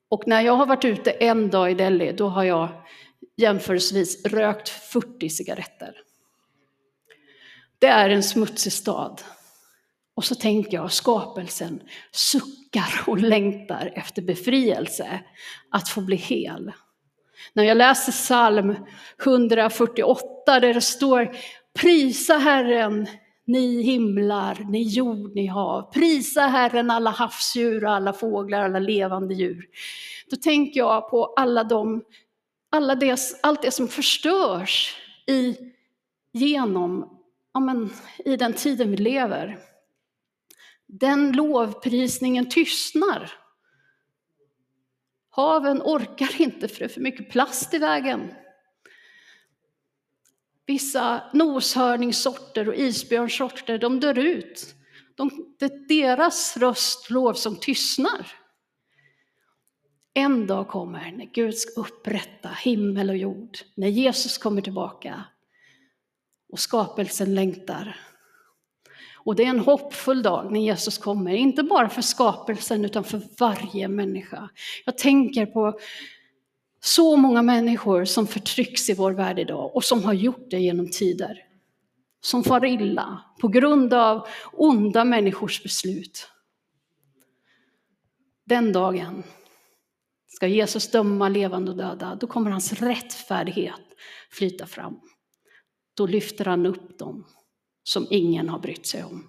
Och 0.08 0.22
när 0.26 0.40
jag 0.40 0.52
har 0.52 0.66
varit 0.66 0.84
ute 0.84 1.10
en 1.10 1.50
dag 1.50 1.70
i 1.70 1.74
Delhi, 1.74 2.12
då 2.12 2.28
har 2.28 2.44
jag 2.44 2.68
jämförelsevis 3.36 4.24
rökt 4.26 4.68
40 4.68 5.28
cigaretter. 5.28 5.94
Det 7.78 7.86
är 7.86 8.10
en 8.10 8.22
smutsig 8.22 8.72
stad. 8.72 9.22
Och 10.14 10.24
så 10.24 10.34
tänker 10.34 10.76
jag, 10.76 10.92
skapelsen 10.92 11.82
suckar 12.12 13.02
och 13.06 13.18
längtar 13.18 13.92
efter 13.94 14.22
befrielse, 14.22 15.20
att 15.70 15.88
få 15.88 16.00
bli 16.00 16.16
hel. 16.16 16.72
När 17.52 17.64
jag 17.64 17.76
läser 17.76 18.12
psalm 18.12 18.76
148 19.24 20.60
där 20.60 20.74
det 20.74 20.80
står 20.80 21.36
Prisa 21.78 22.38
Herren, 22.38 23.06
ni 23.46 23.82
himlar, 23.82 24.66
ni 24.68 24.82
jord, 24.82 25.34
ni 25.34 25.46
hav. 25.46 25.92
Prisa 25.92 26.40
Herren 26.40 26.90
alla 26.90 27.10
havsdjur, 27.10 27.84
alla 27.84 28.12
fåglar, 28.12 28.62
alla 28.62 28.78
levande 28.78 29.34
djur. 29.34 29.66
Då 30.30 30.36
tänker 30.36 30.80
jag 30.80 31.10
på 31.10 31.24
alla 31.24 31.64
de, 31.64 32.04
alla 32.70 32.94
det, 32.94 33.20
allt 33.42 33.62
det 33.62 33.70
som 33.70 33.88
förstörs 33.88 34.96
i, 35.26 35.56
genom, 36.32 37.18
ja 37.54 37.60
men, 37.60 37.90
i 38.24 38.36
den 38.36 38.52
tiden 38.52 38.90
vi 38.90 38.96
lever. 38.96 39.58
Den 40.86 41.32
lovprisningen 41.32 42.48
tystnar. 42.48 43.32
Haven 45.30 45.82
orkar 45.82 46.40
inte 46.40 46.68
för 46.68 46.78
det 46.78 46.84
är 46.84 46.88
för 46.88 47.00
mycket 47.00 47.30
plast 47.30 47.74
i 47.74 47.78
vägen. 47.78 48.30
Vissa 50.66 51.22
noshörningssorter 51.32 52.68
och 52.68 52.74
isbjörnsorter, 52.74 53.78
de 53.78 54.00
dör 54.00 54.18
ut. 54.18 54.74
De, 55.16 55.54
det 55.58 55.64
är 55.64 55.88
deras 55.88 56.56
röstlov 56.56 57.34
som 57.34 57.56
tystnar. 57.56 58.26
En 60.14 60.46
dag 60.46 60.68
kommer 60.68 61.12
när 61.12 61.24
Gud 61.32 61.58
ska 61.58 61.80
upprätta 61.80 62.48
himmel 62.48 63.10
och 63.10 63.16
jord, 63.16 63.58
när 63.74 63.88
Jesus 63.88 64.38
kommer 64.38 64.62
tillbaka 64.62 65.24
och 66.48 66.58
skapelsen 66.58 67.34
längtar. 67.34 67.96
Och 69.14 69.36
det 69.36 69.44
är 69.44 69.48
en 69.48 69.60
hoppfull 69.60 70.22
dag 70.22 70.52
när 70.52 70.60
Jesus 70.60 70.98
kommer, 70.98 71.34
inte 71.34 71.62
bara 71.62 71.88
för 71.88 72.02
skapelsen 72.02 72.84
utan 72.84 73.04
för 73.04 73.22
varje 73.38 73.88
människa. 73.88 74.48
Jag 74.84 74.98
tänker 74.98 75.46
på 75.46 75.78
så 76.86 77.16
många 77.16 77.42
människor 77.42 78.04
som 78.04 78.26
förtrycks 78.26 78.90
i 78.90 78.94
vår 78.94 79.12
värld 79.12 79.38
idag 79.38 79.76
och 79.76 79.84
som 79.84 80.04
har 80.04 80.12
gjort 80.12 80.50
det 80.50 80.58
genom 80.58 80.90
tider. 80.90 81.38
Som 82.20 82.44
far 82.44 82.64
illa 82.64 83.24
på 83.40 83.48
grund 83.48 83.94
av 83.94 84.28
onda 84.52 85.04
människors 85.04 85.62
beslut. 85.62 86.28
Den 88.44 88.72
dagen 88.72 89.22
ska 90.26 90.46
Jesus 90.46 90.90
döma 90.90 91.28
levande 91.28 91.70
och 91.70 91.76
döda, 91.76 92.14
då 92.20 92.26
kommer 92.26 92.50
hans 92.50 92.72
rättfärdighet 92.72 93.80
flyta 94.30 94.66
fram. 94.66 95.00
Då 95.96 96.06
lyfter 96.06 96.44
han 96.44 96.66
upp 96.66 96.98
dem 96.98 97.26
som 97.82 98.06
ingen 98.10 98.48
har 98.48 98.58
brytt 98.58 98.86
sig 98.86 99.04
om. 99.04 99.28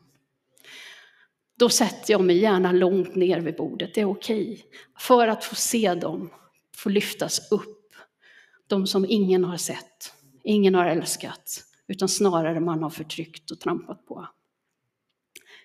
Då 1.59 1.69
sätter 1.69 2.11
jag 2.11 2.21
mig 2.21 2.37
gärna 2.37 2.71
långt 2.71 3.15
ner 3.15 3.39
vid 3.39 3.55
bordet, 3.55 3.93
det 3.93 4.01
är 4.01 4.09
okej. 4.09 4.65
För 4.99 5.27
att 5.27 5.43
få 5.43 5.55
se 5.55 5.93
dem, 5.93 6.29
får 6.77 6.89
lyftas 6.89 7.51
upp. 7.51 7.95
De 8.67 8.87
som 8.87 9.05
ingen 9.09 9.43
har 9.43 9.57
sett, 9.57 10.13
ingen 10.43 10.75
har 10.75 10.85
älskat, 10.85 11.63
utan 11.87 12.09
snarare 12.09 12.59
man 12.59 12.83
har 12.83 12.89
förtryckt 12.89 13.51
och 13.51 13.59
trampat 13.59 14.05
på. 14.05 14.27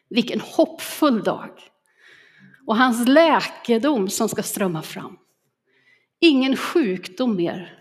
Vilken 0.09 0.41
hoppfull 0.41 1.23
dag! 1.23 1.51
Och 2.67 2.77
hans 2.77 3.09
läkedom 3.09 4.09
som 4.09 4.29
ska 4.29 4.43
strömma 4.43 4.83
fram. 4.83 5.19
Ingen 6.21 6.57
sjukdom 6.57 7.37
mer. 7.37 7.79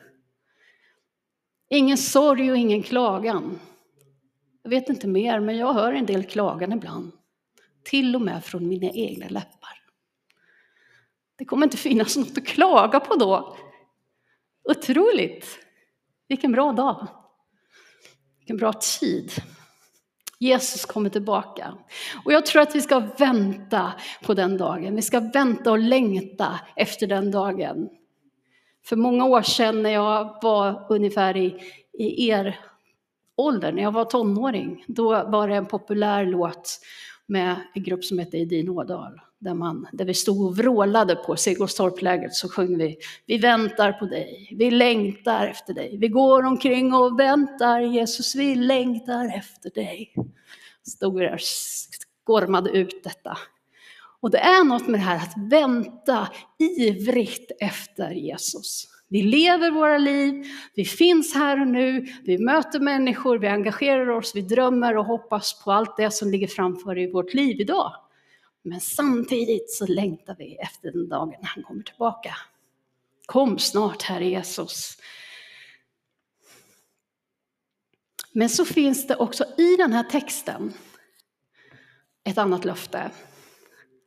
Ingen 1.69 1.97
sorg 1.97 2.51
och 2.51 2.57
ingen 2.57 2.83
klagan. 2.83 3.59
Jag 4.63 4.69
vet 4.69 4.89
inte 4.89 5.07
mer, 5.07 5.39
men 5.39 5.57
jag 5.57 5.73
hör 5.73 5.93
en 5.93 6.05
del 6.05 6.23
klagan 6.23 6.71
ibland. 6.71 7.11
Till 7.83 8.15
och 8.15 8.21
med 8.21 8.45
från 8.45 8.67
mina 8.67 8.89
egna 8.89 9.29
läppar. 9.29 9.80
Det 11.41 11.45
kommer 11.45 11.65
inte 11.65 11.77
finnas 11.77 12.17
något 12.17 12.37
att 12.37 12.45
klaga 12.45 12.99
på 12.99 13.15
då. 13.15 13.57
Otroligt! 14.63 15.59
Vilken 16.27 16.51
bra 16.51 16.71
dag. 16.71 17.07
Vilken 18.39 18.57
bra 18.57 18.73
tid. 18.99 19.31
Jesus 20.39 20.85
kommer 20.85 21.09
tillbaka. 21.09 21.77
Och 22.25 22.33
jag 22.33 22.45
tror 22.45 22.61
att 22.61 22.75
vi 22.75 22.81
ska 22.81 22.99
vänta 22.99 23.93
på 24.23 24.33
den 24.33 24.57
dagen. 24.57 24.95
Vi 24.95 25.01
ska 25.01 25.19
vänta 25.19 25.71
och 25.71 25.79
längta 25.79 26.59
efter 26.75 27.07
den 27.07 27.31
dagen. 27.31 27.89
För 28.85 28.95
många 28.95 29.25
år 29.25 29.41
sedan 29.41 29.83
när 29.83 29.89
jag 29.89 30.39
var 30.41 30.85
ungefär 30.89 31.37
i, 31.37 31.61
i 31.93 32.29
er 32.29 32.59
ålder, 33.35 33.71
när 33.71 33.83
jag 33.83 33.91
var 33.91 34.05
tonåring, 34.05 34.83
då 34.87 35.09
var 35.23 35.47
det 35.47 35.55
en 35.55 35.65
populär 35.65 36.25
låt 36.25 36.79
med 37.25 37.55
en 37.73 37.83
grupp 37.83 38.05
som 38.05 38.19
hette 38.19 38.37
Edin 38.37 38.69
Ådal. 38.69 39.21
Där, 39.43 39.53
man, 39.53 39.87
där 39.91 40.05
vi 40.05 40.13
stod 40.13 40.45
och 40.45 40.57
vrålade 40.57 41.15
på 41.15 41.35
Sigurdstorplägret 41.35 42.33
så 42.33 42.49
sjöng 42.49 42.77
vi 42.77 42.97
Vi 43.25 43.37
väntar 43.37 43.91
på 43.91 44.05
dig, 44.05 44.55
vi 44.57 44.71
längtar 44.71 45.47
efter 45.47 45.73
dig. 45.73 45.97
Vi 45.97 46.07
går 46.07 46.45
omkring 46.45 46.93
och 46.93 47.19
väntar, 47.19 47.79
Jesus 47.79 48.35
vi 48.35 48.55
längtar 48.55 49.37
efter 49.37 49.69
dig. 49.69 50.13
Stod 50.87 51.19
vi 51.19 51.25
där 51.25 51.33
och 51.33 51.39
gormade 52.23 52.69
ut 52.69 53.03
detta. 53.03 53.37
Och 54.21 54.31
det 54.31 54.37
är 54.37 54.63
något 54.63 54.87
med 54.87 54.99
det 54.99 55.03
här 55.03 55.17
att 55.17 55.33
vänta 55.51 56.27
ivrigt 56.59 57.51
efter 57.59 58.11
Jesus. 58.11 58.87
Vi 59.07 59.21
lever 59.21 59.71
våra 59.71 59.97
liv, 59.97 60.45
vi 60.75 60.85
finns 60.85 61.35
här 61.35 61.61
och 61.61 61.67
nu, 61.67 62.05
vi 62.23 62.37
möter 62.37 62.79
människor, 62.79 63.37
vi 63.37 63.47
engagerar 63.47 64.09
oss, 64.09 64.35
vi 64.35 64.41
drömmer 64.41 64.97
och 64.97 65.05
hoppas 65.05 65.63
på 65.63 65.71
allt 65.71 65.97
det 65.97 66.11
som 66.11 66.31
ligger 66.31 66.47
framför 66.47 66.97
i 66.97 67.11
vårt 67.11 67.33
liv 67.33 67.61
idag. 67.61 67.91
Men 68.61 68.81
samtidigt 68.81 69.71
så 69.71 69.87
längtar 69.87 70.35
vi 70.35 70.55
efter 70.55 70.91
den 70.91 71.09
dagen 71.09 71.39
han 71.41 71.63
kommer 71.63 71.83
tillbaka. 71.83 72.35
Kom 73.25 73.59
snart, 73.59 74.03
Herre 74.03 74.25
Jesus. 74.25 74.97
Men 78.33 78.49
så 78.49 78.65
finns 78.65 79.07
det 79.07 79.15
också 79.15 79.45
i 79.57 79.75
den 79.77 79.93
här 79.93 80.03
texten 80.03 80.73
ett 82.23 82.37
annat 82.37 82.65
löfte. 82.65 83.11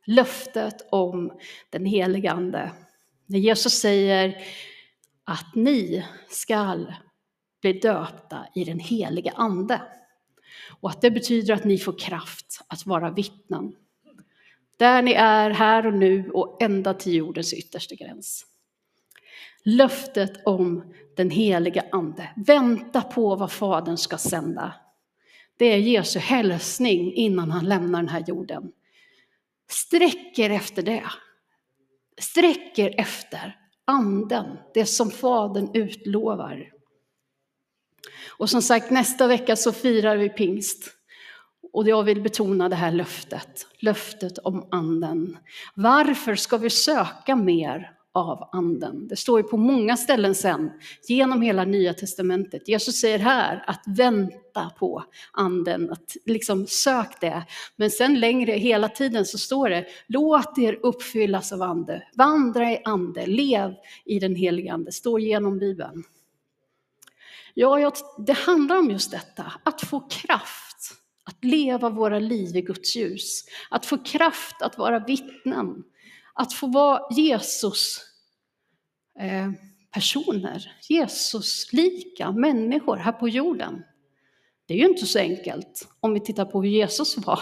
Löftet 0.06 0.86
om 0.90 1.38
den 1.70 1.86
helige 1.86 2.32
Ande. 2.32 2.72
När 3.26 3.38
Jesus 3.38 3.72
säger 3.72 4.42
att 5.24 5.54
ni 5.54 6.04
skall 6.28 6.94
bli 7.60 7.72
döpta 7.72 8.46
i 8.54 8.64
den 8.64 8.78
helige 8.78 9.32
Ande. 9.34 9.82
Och 10.80 10.90
att 10.90 11.00
det 11.00 11.10
betyder 11.10 11.54
att 11.54 11.64
ni 11.64 11.78
får 11.78 11.98
kraft 11.98 12.60
att 12.68 12.86
vara 12.86 13.10
vittnen. 13.10 13.76
Där 14.76 15.02
ni 15.02 15.12
är 15.12 15.50
här 15.50 15.86
och 15.86 15.94
nu 15.94 16.30
och 16.30 16.62
ända 16.62 16.94
till 16.94 17.14
jordens 17.14 17.52
yttersta 17.52 17.94
gräns. 17.94 18.46
Löftet 19.64 20.46
om 20.46 20.94
den 21.16 21.30
heliga 21.30 21.84
Ande. 21.92 22.30
Vänta 22.36 23.02
på 23.02 23.36
vad 23.36 23.52
Fadern 23.52 23.96
ska 23.96 24.18
sända. 24.18 24.74
Det 25.56 25.66
är 25.66 25.78
Jesu 25.78 26.18
hälsning 26.18 27.12
innan 27.12 27.50
han 27.50 27.64
lämnar 27.64 27.98
den 27.98 28.08
här 28.08 28.24
jorden. 28.26 28.72
Sträcker 29.70 30.50
efter 30.50 30.82
det. 30.82 31.04
Sträcker 32.18 32.94
efter 33.00 33.56
anden, 33.84 34.58
det 34.74 34.86
som 34.86 35.10
Fadern 35.10 35.70
utlovar. 35.74 36.72
Och 38.38 38.50
som 38.50 38.62
sagt, 38.62 38.90
nästa 38.90 39.26
vecka 39.26 39.56
så 39.56 39.72
firar 39.72 40.16
vi 40.16 40.28
pingst. 40.28 40.93
Och 41.74 41.88
jag 41.88 42.02
vill 42.02 42.20
betona 42.20 42.68
det 42.68 42.76
här 42.76 42.92
löftet, 42.92 43.66
löftet 43.78 44.38
om 44.38 44.68
anden. 44.70 45.38
Varför 45.74 46.34
ska 46.34 46.56
vi 46.56 46.70
söka 46.70 47.36
mer 47.36 47.90
av 48.12 48.48
anden? 48.52 49.08
Det 49.08 49.16
står 49.16 49.40
ju 49.40 49.48
på 49.48 49.56
många 49.56 49.96
ställen 49.96 50.34
sen, 50.34 50.70
genom 51.08 51.42
hela 51.42 51.64
nya 51.64 51.94
testamentet. 51.94 52.68
Jesus 52.68 53.00
säger 53.00 53.18
här 53.18 53.64
att 53.66 53.82
vänta 53.86 54.70
på 54.78 55.04
anden, 55.32 55.90
att 55.90 56.16
liksom 56.24 56.66
sök 56.66 57.20
det. 57.20 57.44
Men 57.76 57.90
sen 57.90 58.20
längre, 58.20 58.52
hela 58.52 58.88
tiden 58.88 59.24
så 59.24 59.38
står 59.38 59.68
det, 59.68 59.86
låt 60.06 60.58
er 60.58 60.78
uppfyllas 60.82 61.52
av 61.52 61.62
ande, 61.62 62.02
vandra 62.16 62.72
i 62.72 62.82
ande, 62.84 63.26
lev 63.26 63.74
i 64.04 64.18
den 64.18 64.34
helige 64.34 64.72
ande, 64.72 64.92
står 64.92 65.20
genom 65.20 65.58
Bibeln. 65.58 66.04
Ja, 67.54 67.92
det 68.18 68.32
handlar 68.32 68.78
om 68.78 68.90
just 68.90 69.10
detta, 69.10 69.52
att 69.62 69.80
få 69.80 70.00
kraft, 70.00 70.73
att 71.24 71.44
leva 71.44 71.90
våra 71.90 72.18
liv 72.18 72.56
i 72.56 72.62
Guds 72.62 72.96
ljus, 72.96 73.44
att 73.70 73.86
få 73.86 73.98
kraft 73.98 74.62
att 74.62 74.78
vara 74.78 74.98
vittnen, 74.98 75.84
att 76.34 76.52
få 76.52 76.66
vara 76.66 77.14
Jesus 77.14 78.00
eh, 79.20 79.50
personer, 79.90 80.76
Jesus 80.88 81.72
lika 81.72 82.32
människor 82.32 82.96
här 82.96 83.12
på 83.12 83.28
jorden. 83.28 83.82
Det 84.66 84.74
är 84.74 84.78
ju 84.78 84.88
inte 84.88 85.06
så 85.06 85.18
enkelt 85.18 85.88
om 86.00 86.14
vi 86.14 86.20
tittar 86.20 86.44
på 86.44 86.62
hur 86.62 86.70
Jesus 86.70 87.16
var. 87.16 87.40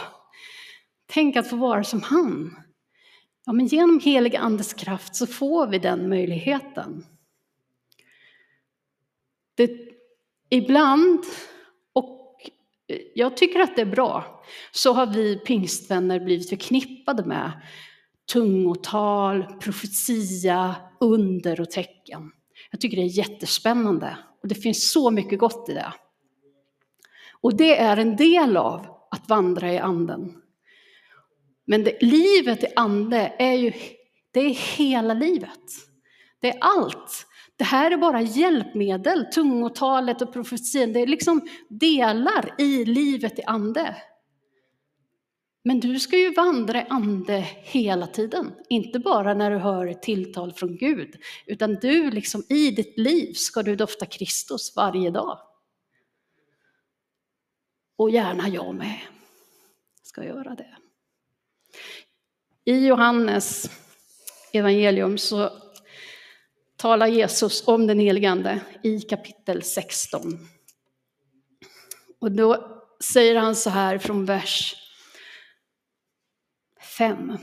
Tänk 1.07 1.37
att 1.37 1.51
få 1.51 1.57
vara 1.57 1.85
som 1.85 2.03
han. 2.03 2.57
Ja, 3.45 3.53
men 3.53 3.67
genom 3.67 4.01
helig 4.01 4.37
andes 4.37 4.75
kraft 4.75 5.17
så 5.17 5.27
får 5.27 5.67
vi 5.67 5.79
den 5.79 6.09
möjligheten. 6.09 7.07
Det, 9.55 9.71
ibland, 10.49 11.25
jag 13.15 13.37
tycker 13.37 13.61
att 13.61 13.77
det 13.77 13.83
är 13.83 13.87
bra, 13.87 14.43
så 14.73 14.93
har 14.93 15.07
vi 15.07 15.37
pingstvänner 15.37 16.21
blivit 16.21 16.49
förknippade 16.49 17.25
med 17.25 17.53
tungotal, 18.33 19.45
profetia, 19.61 20.77
under 21.01 21.61
och 21.61 21.71
tecken. 21.71 22.31
Jag 22.71 22.81
tycker 22.81 22.97
det 22.97 23.03
är 23.03 23.19
jättespännande 23.19 24.17
och 24.43 24.49
det 24.49 24.55
finns 24.55 24.93
så 24.93 25.11
mycket 25.11 25.39
gott 25.39 25.69
i 25.69 25.73
det. 25.73 25.93
Och 27.41 27.57
det 27.57 27.79
är 27.79 27.97
en 27.97 28.17
del 28.17 28.57
av 28.57 28.87
att 29.11 29.29
vandra 29.29 29.73
i 29.73 29.79
anden. 29.79 30.43
Men 31.65 31.85
det, 31.85 32.03
livet 32.03 32.63
i 32.63 32.67
ande 32.77 33.35
är 33.39 33.53
ju, 33.53 33.73
det 34.31 34.41
är 34.41 34.77
hela 34.79 35.15
livet. 35.15 35.61
Det 36.41 36.49
är 36.49 36.59
allt. 36.61 37.27
Det 37.63 37.67
här 37.67 37.91
är 37.91 37.97
bara 37.97 38.21
hjälpmedel, 38.21 39.27
tungotalet 39.27 40.23
och 40.23 40.33
profetian. 40.33 40.93
Det 40.93 41.01
är 41.01 41.07
liksom 41.07 41.49
delar 41.69 42.55
i 42.59 42.85
livet 42.85 43.39
i 43.39 43.43
ande. 43.43 43.97
Men 45.65 45.81
du 45.81 46.01
ska 46.01 46.19
ju 46.19 46.35
vandra 46.35 46.83
i 46.83 46.87
ande 46.89 47.39
hela 47.63 48.07
tiden, 48.07 48.53
inte 48.69 48.99
bara 48.99 49.35
när 49.35 49.51
du 49.51 49.57
hör 49.57 49.87
ett 49.87 50.03
tilltal 50.03 50.53
från 50.53 50.77
Gud, 50.77 51.17
utan 51.47 51.75
du 51.75 52.11
liksom 52.11 52.43
i 52.49 52.71
ditt 52.71 52.99
liv 52.99 53.33
ska 53.33 53.63
du 53.63 53.77
dofta 53.77 54.07
Kristus 54.07 54.77
varje 54.77 55.11
dag. 55.11 55.39
Och 57.97 58.11
gärna 58.11 58.49
jag 58.49 58.75
med 58.75 58.99
ska 60.03 60.25
göra 60.25 60.55
det. 60.55 60.77
I 62.65 62.87
Johannes 62.87 63.71
evangelium 64.53 65.19
så 65.19 65.62
talar 66.83 67.07
Jesus 67.07 67.69
om 67.69 67.87
den 67.87 67.99
helige 67.99 68.31
Ande 68.31 68.61
i 68.83 69.01
kapitel 69.01 69.63
16. 69.63 70.39
Och 72.21 72.33
då 72.33 72.81
säger 73.05 73.37
han 73.37 73.57
så 73.57 73.71
här 73.71 73.99
från 73.99 74.25
vers 74.25 74.75
5. 76.99 77.39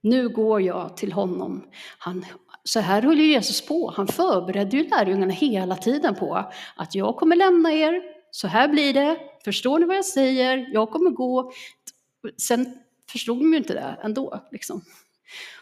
Nu 0.00 0.28
går 0.28 0.62
jag 0.62 0.96
till 0.96 1.12
honom. 1.12 1.64
Han, 1.98 2.26
så 2.64 2.80
här 2.80 3.02
höll 3.02 3.18
ju 3.18 3.26
Jesus 3.26 3.66
på. 3.66 3.90
Han 3.96 4.06
förberedde 4.06 4.76
ju 4.76 4.88
lärjungarna 4.88 5.32
hela 5.32 5.76
tiden 5.76 6.14
på 6.14 6.52
att 6.76 6.94
jag 6.94 7.16
kommer 7.16 7.36
lämna 7.36 7.72
er, 7.72 8.02
så 8.30 8.48
här 8.48 8.68
blir 8.68 8.94
det, 8.94 9.18
förstår 9.44 9.78
ni 9.78 9.86
vad 9.86 9.96
jag 9.96 10.04
säger, 10.04 10.68
jag 10.72 10.90
kommer 10.90 11.10
gå. 11.10 11.52
Sen 12.36 12.78
förstod 13.12 13.38
de 13.38 13.52
ju 13.52 13.58
inte 13.58 13.74
det 13.74 13.98
ändå. 14.02 14.48
Liksom. 14.52 14.84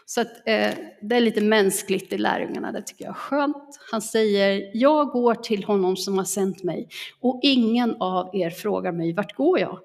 Så 0.05 0.21
att, 0.21 0.47
eh, 0.47 0.73
det 1.01 1.15
är 1.15 1.19
lite 1.19 1.41
mänskligt 1.41 2.13
i 2.13 2.17
lärjungarna, 2.17 2.71
det 2.71 2.81
tycker 2.81 3.05
jag 3.05 3.11
är 3.11 3.19
skönt. 3.19 3.79
Han 3.91 4.01
säger, 4.01 4.71
jag 4.73 5.07
går 5.07 5.35
till 5.35 5.63
honom 5.63 5.97
som 5.97 6.17
har 6.17 6.25
sänt 6.25 6.63
mig 6.63 6.87
och 7.19 7.39
ingen 7.43 7.95
av 7.99 8.35
er 8.35 8.49
frågar 8.49 8.91
mig, 8.91 9.13
vart 9.13 9.35
går 9.35 9.59
jag? 9.59 9.79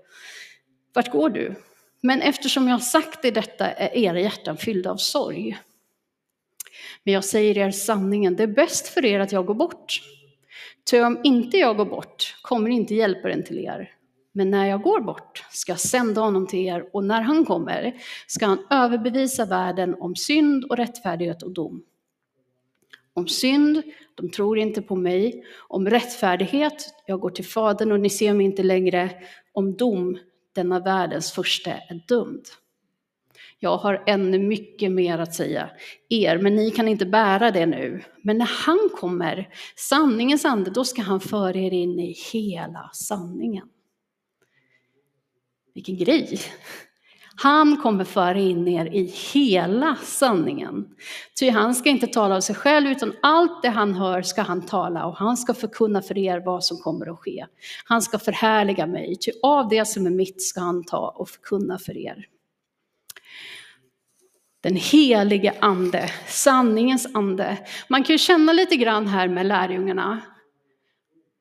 Vart 0.93 1.13
går 1.13 1.31
du? 1.31 1.55
Men 2.01 2.23
eftersom 2.23 2.69
jag 2.69 2.75
har 2.75 2.81
sagt 2.81 3.25
er 3.25 3.33
detta 3.33 3.71
är 3.71 3.97
era 3.97 4.21
hjärtan 4.21 4.57
fyllda 4.57 4.91
av 4.91 4.97
sorg. 4.97 5.59
Men 7.05 7.15
jag 7.15 7.25
säger 7.25 7.59
er 7.59 7.71
sanningen, 7.71 8.37
det 8.37 8.43
är 8.43 8.47
bäst 8.47 8.89
för 8.89 9.05
er 9.05 9.21
att 9.21 9.33
jag 9.33 9.47
går 9.47 9.55
bort. 9.55 10.03
Ty 10.91 11.01
om 11.01 11.21
inte 11.25 11.57
jag 11.57 11.77
går 11.77 11.85
bort 11.85 12.37
kommer 12.43 12.71
inte 12.71 12.95
hjälparen 12.95 13.45
till 13.45 13.59
er. 13.59 13.96
Men 14.37 14.51
när 14.51 14.67
jag 14.67 14.83
går 14.83 15.01
bort 15.01 15.45
ska 15.51 15.73
jag 15.73 15.81
sända 15.81 16.21
honom 16.21 16.47
till 16.47 16.59
er 16.59 16.89
och 16.93 17.05
när 17.05 17.21
han 17.21 17.45
kommer 17.45 17.95
ska 18.27 18.47
han 18.47 18.67
överbevisa 18.71 19.45
världen 19.45 19.97
om 20.01 20.17
synd 20.17 20.65
och 20.65 20.77
rättfärdighet 20.77 21.43
och 21.43 21.51
dom. 21.51 21.83
Om 23.15 23.29
synd, 23.29 23.83
de 24.15 24.31
tror 24.31 24.59
inte 24.59 24.83
på 24.83 24.97
mig. 24.97 25.45
Om 25.69 25.91
rättfärdighet, 25.91 26.95
jag 27.07 27.21
går 27.21 27.31
till 27.31 27.45
Fadern 27.45 27.93
och 27.93 28.01
ni 28.01 28.11
ser 28.11 28.35
mig 28.35 28.47
inte 28.47 28.63
längre. 28.63 29.11
Om 29.53 29.77
dom, 29.77 30.19
denna 30.55 30.81
världens 30.81 31.33
första 31.33 31.71
är 31.71 32.03
dömd. 32.09 32.45
Jag 33.59 33.77
har 33.77 34.03
ännu 34.07 34.39
mycket 34.39 34.93
mer 34.93 35.19
att 35.19 35.35
säga 35.35 35.71
er, 36.09 36.39
men 36.39 36.57
ni 36.57 36.71
kan 36.71 36.89
inte 36.89 37.07
bära 37.07 37.51
det 37.51 37.67
nu. 37.67 38.03
Men 38.23 38.39
när 38.39 38.51
han 38.67 38.89
kommer, 38.97 39.49
sanningens 39.77 40.45
ande, 40.45 40.71
då 40.71 40.85
ska 40.85 41.03
han 41.03 41.21
föra 41.21 41.59
er 41.59 41.73
in 41.73 42.01
i 42.01 42.17
hela 42.33 42.91
sanningen. 42.93 43.69
Vilken 45.77 45.97
grej! 45.97 46.41
Han 47.37 47.77
kommer 47.77 48.05
föra 48.05 48.39
in 48.39 48.69
er 48.69 48.87
i 48.87 49.15
hela 49.33 49.97
sanningen. 49.97 50.87
Ty 51.41 51.51
han 51.51 51.75
ska 51.75 51.89
inte 51.89 52.07
tala 52.07 52.37
av 52.37 52.41
sig 52.41 52.55
själv, 52.55 52.91
utan 52.91 53.13
allt 53.23 53.63
det 53.63 53.69
han 53.69 53.95
hör 53.95 54.23
ska 54.23 54.43
han 54.43 54.67
tala 54.67 55.07
och 55.07 55.17
han 55.17 55.37
ska 55.37 55.55
förkunna 55.55 56.03
för 56.03 56.19
er 56.19 56.43
vad 56.45 56.65
som 56.65 56.77
kommer 56.77 57.13
att 57.13 57.19
ske. 57.19 57.47
Han 57.85 58.03
ska 58.03 58.19
förhärliga 58.19 58.87
mig, 58.87 59.17
ty 59.17 59.33
av 59.43 59.69
det 59.69 59.85
som 59.85 60.07
är 60.07 60.11
mitt 60.11 60.43
ska 60.43 60.61
han 60.61 60.85
ta 60.85 61.09
och 61.09 61.29
förkunna 61.29 61.79
för 61.79 61.97
er. 61.97 62.27
Den 64.61 64.77
helige 64.77 65.55
ande, 65.61 66.11
sanningens 66.27 67.15
ande. 67.15 67.59
Man 67.89 68.05
kan 68.05 68.15
ju 68.15 68.19
känna 68.19 68.53
lite 68.53 68.77
grann 68.77 69.07
här 69.07 69.29
med 69.29 69.47
lärjungarna, 69.47 70.21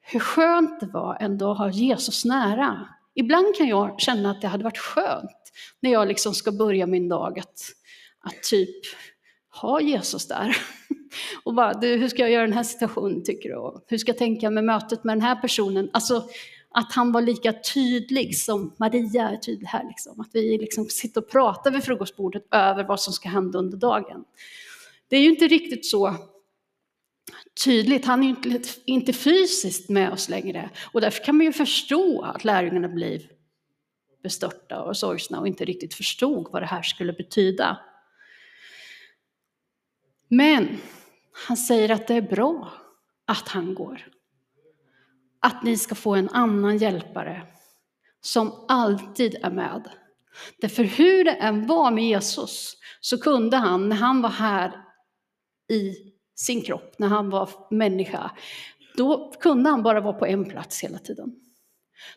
hur 0.01 0.19
skönt 0.19 0.79
det 0.79 0.87
var 0.87 1.17
ändå 1.19 1.51
att 1.51 1.57
ha 1.57 1.69
Jesus 1.69 2.25
nära. 2.25 2.94
Ibland 3.15 3.55
kan 3.55 3.67
jag 3.67 3.99
känna 3.99 4.31
att 4.31 4.41
det 4.41 4.47
hade 4.47 4.63
varit 4.63 4.77
skönt 4.77 5.51
när 5.79 5.91
jag 5.91 6.07
liksom 6.07 6.33
ska 6.33 6.51
börja 6.51 6.85
min 6.85 7.09
dag 7.09 7.39
att, 7.39 7.61
att 8.19 8.43
typ 8.43 8.85
ha 9.61 9.81
Jesus 9.81 10.27
där. 10.27 10.57
Och 11.43 11.53
bara, 11.53 11.73
du, 11.73 11.95
hur 11.95 12.07
ska 12.07 12.21
jag 12.21 12.31
göra 12.31 12.43
i 12.43 12.47
den 12.47 12.57
här 12.57 12.63
situationen 12.63 13.23
tycker 13.23 13.49
du? 13.49 13.55
Och 13.55 13.83
hur 13.87 13.97
ska 13.97 14.09
jag 14.09 14.17
tänka 14.17 14.49
med 14.49 14.63
mötet 14.63 15.03
med 15.03 15.15
den 15.17 15.21
här 15.21 15.35
personen? 15.35 15.89
Alltså 15.93 16.27
att 16.71 16.93
han 16.93 17.11
var 17.11 17.21
lika 17.21 17.53
tydlig 17.73 18.37
som 18.37 18.75
Maria 18.77 19.29
är 19.29 19.37
tydlig 19.37 19.67
här. 19.67 19.83
Liksom. 19.87 20.19
Att 20.19 20.29
vi 20.33 20.57
liksom 20.57 20.85
sitter 20.85 21.21
och 21.21 21.31
pratar 21.31 21.71
vid 21.71 21.83
frukostbordet 21.83 22.47
över 22.51 22.83
vad 22.83 22.99
som 22.99 23.13
ska 23.13 23.29
hända 23.29 23.59
under 23.59 23.77
dagen. 23.77 24.23
Det 25.07 25.15
är 25.15 25.21
ju 25.21 25.29
inte 25.29 25.47
riktigt 25.47 25.85
så 25.85 26.15
tydligt. 27.63 28.05
Han 28.05 28.23
är 28.23 28.27
ju 28.27 28.29
inte, 28.29 28.69
inte 28.85 29.13
fysiskt 29.13 29.89
med 29.89 30.11
oss 30.11 30.29
längre. 30.29 30.69
Och 30.91 31.01
därför 31.01 31.23
kan 31.23 31.37
man 31.37 31.45
ju 31.45 31.53
förstå 31.53 32.21
att 32.21 32.43
lärjungarna 32.43 32.87
blev 32.87 33.21
bestörta 34.23 34.81
och 34.81 34.97
sorgsna 34.97 35.39
och 35.39 35.47
inte 35.47 35.65
riktigt 35.65 35.93
förstod 35.93 36.51
vad 36.51 36.61
det 36.61 36.65
här 36.65 36.81
skulle 36.81 37.13
betyda. 37.13 37.79
Men 40.27 40.77
han 41.47 41.57
säger 41.57 41.89
att 41.89 42.07
det 42.07 42.13
är 42.13 42.21
bra 42.21 42.71
att 43.25 43.47
han 43.47 43.75
går. 43.75 44.07
Att 45.39 45.63
ni 45.63 45.77
ska 45.77 45.95
få 45.95 46.15
en 46.15 46.29
annan 46.29 46.77
hjälpare 46.77 47.47
som 48.21 48.65
alltid 48.67 49.35
är 49.43 49.51
med. 49.51 49.89
Därför 50.61 50.83
hur 50.83 51.23
det 51.23 51.31
än 51.31 51.67
var 51.67 51.91
med 51.91 52.03
Jesus 52.03 52.77
så 53.01 53.17
kunde 53.17 53.57
han, 53.57 53.89
när 53.89 53.95
han 53.95 54.21
var 54.21 54.29
här 54.29 54.85
i 55.69 56.14
sin 56.35 56.61
kropp, 56.61 56.95
när 56.97 57.07
han 57.07 57.29
var 57.29 57.49
människa, 57.69 58.31
då 58.97 59.31
kunde 59.39 59.69
han 59.69 59.83
bara 59.83 60.01
vara 60.01 60.13
på 60.13 60.25
en 60.25 60.45
plats 60.45 60.83
hela 60.83 60.97
tiden. 60.97 61.35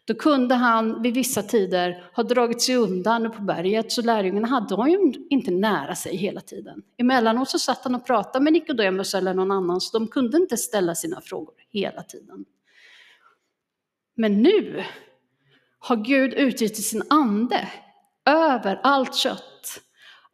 Då 0.04 0.14
kunde 0.14 0.54
han 0.54 1.02
vid 1.02 1.14
vissa 1.14 1.42
tider 1.42 2.04
ha 2.14 2.22
dragit 2.22 2.62
sig 2.62 2.76
undan 2.76 3.32
på 3.32 3.42
berget, 3.42 3.92
så 3.92 4.02
lärjungarna 4.02 4.48
hade 4.48 4.74
honom 4.74 5.14
inte 5.30 5.50
nära 5.50 5.94
sig 5.94 6.16
hela 6.16 6.40
tiden. 6.40 6.82
Emellanåt 6.96 7.50
så 7.50 7.58
satt 7.58 7.84
han 7.84 7.94
och 7.94 8.06
pratade 8.06 8.44
med 8.44 8.52
Nikodemus 8.52 9.14
eller 9.14 9.34
någon 9.34 9.50
annan, 9.50 9.80
så 9.80 9.98
de 9.98 10.08
kunde 10.08 10.36
inte 10.36 10.56
ställa 10.56 10.94
sina 10.94 11.20
frågor 11.20 11.54
hela 11.70 12.02
tiden. 12.02 12.44
Men 14.14 14.42
nu 14.42 14.84
har 15.78 15.96
Gud 15.96 16.34
utgjutit 16.34 16.84
sin 16.84 17.02
ande 17.10 17.68
över 18.26 18.80
allt 18.82 19.14
kött, 19.14 19.80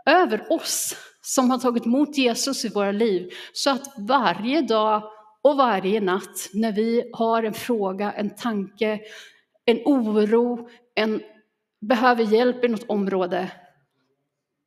över 0.07 0.53
oss 0.53 0.97
som 1.27 1.51
har 1.51 1.59
tagit 1.59 1.87
emot 1.87 2.17
Jesus 2.17 2.65
i 2.65 2.69
våra 2.69 2.93
liv, 2.93 3.31
så 3.53 3.71
att 3.71 3.95
varje 3.99 4.61
dag 4.61 5.03
och 5.43 5.57
varje 5.57 6.01
natt 6.01 6.51
när 6.53 6.73
vi 6.73 7.11
har 7.13 7.43
en 7.43 7.55
fråga, 7.55 8.13
en 8.13 8.31
tanke, 8.31 9.01
en 9.65 9.81
oro, 9.85 10.69
en 10.95 11.23
behöver 11.81 12.25
hjälp 12.25 12.65
i 12.65 12.69
något 12.69 12.89
område, 12.89 13.53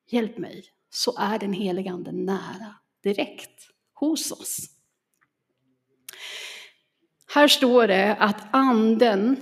hjälp 0.10 0.38
mig, 0.38 0.66
så 0.90 1.18
är 1.18 1.40
den 1.40 1.54
helige 1.54 1.92
Ande 1.92 2.12
nära, 2.12 2.76
direkt, 3.04 3.70
hos 3.94 4.32
oss. 4.32 4.58
Här 7.34 7.48
står 7.48 7.88
det 7.88 8.16
att 8.16 8.48
anden, 8.52 9.36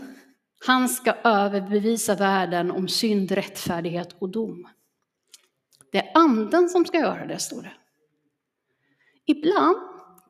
han 0.66 0.90
ska 0.90 1.14
överbevisa 1.24 2.16
världen 2.16 2.72
om 2.72 2.88
synd, 2.88 3.32
rättfärdighet 3.32 4.16
och 4.20 4.30
dom. 4.30 4.68
Det 5.96 6.02
är 6.02 6.12
anden 6.14 6.70
som 6.70 6.86
ska 6.86 6.98
göra 6.98 7.26
det, 7.26 7.40
står 7.40 7.62
det. 7.62 7.74
Ibland 9.26 9.78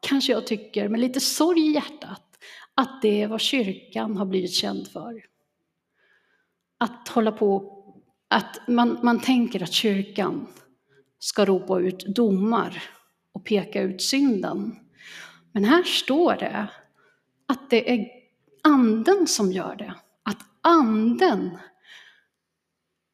kanske 0.01 0.31
jag 0.31 0.47
tycker, 0.47 0.89
med 0.89 0.99
lite 0.99 1.19
sorg 1.19 1.61
i 1.61 1.73
hjärtat, 1.73 2.37
att 2.75 3.01
det 3.01 3.21
är 3.21 3.27
vad 3.27 3.41
kyrkan 3.41 4.17
har 4.17 4.25
blivit 4.25 4.53
känd 4.53 4.87
för. 4.87 5.25
Att 6.77 7.07
hålla 7.07 7.31
på, 7.31 7.83
att 8.27 8.67
man, 8.67 8.99
man 9.03 9.19
tänker 9.19 9.63
att 9.63 9.71
kyrkan 9.71 10.47
ska 11.19 11.45
ropa 11.45 11.79
ut 11.79 12.05
domar 12.15 12.83
och 13.31 13.45
peka 13.45 13.81
ut 13.81 14.01
synden. 14.01 14.75
Men 15.51 15.65
här 15.65 15.83
står 15.83 16.35
det 16.35 16.67
att 17.45 17.69
det 17.69 17.93
är 17.93 18.07
anden 18.63 19.27
som 19.27 19.51
gör 19.51 19.75
det. 19.75 19.93
Att 20.23 20.39
anden 20.61 21.57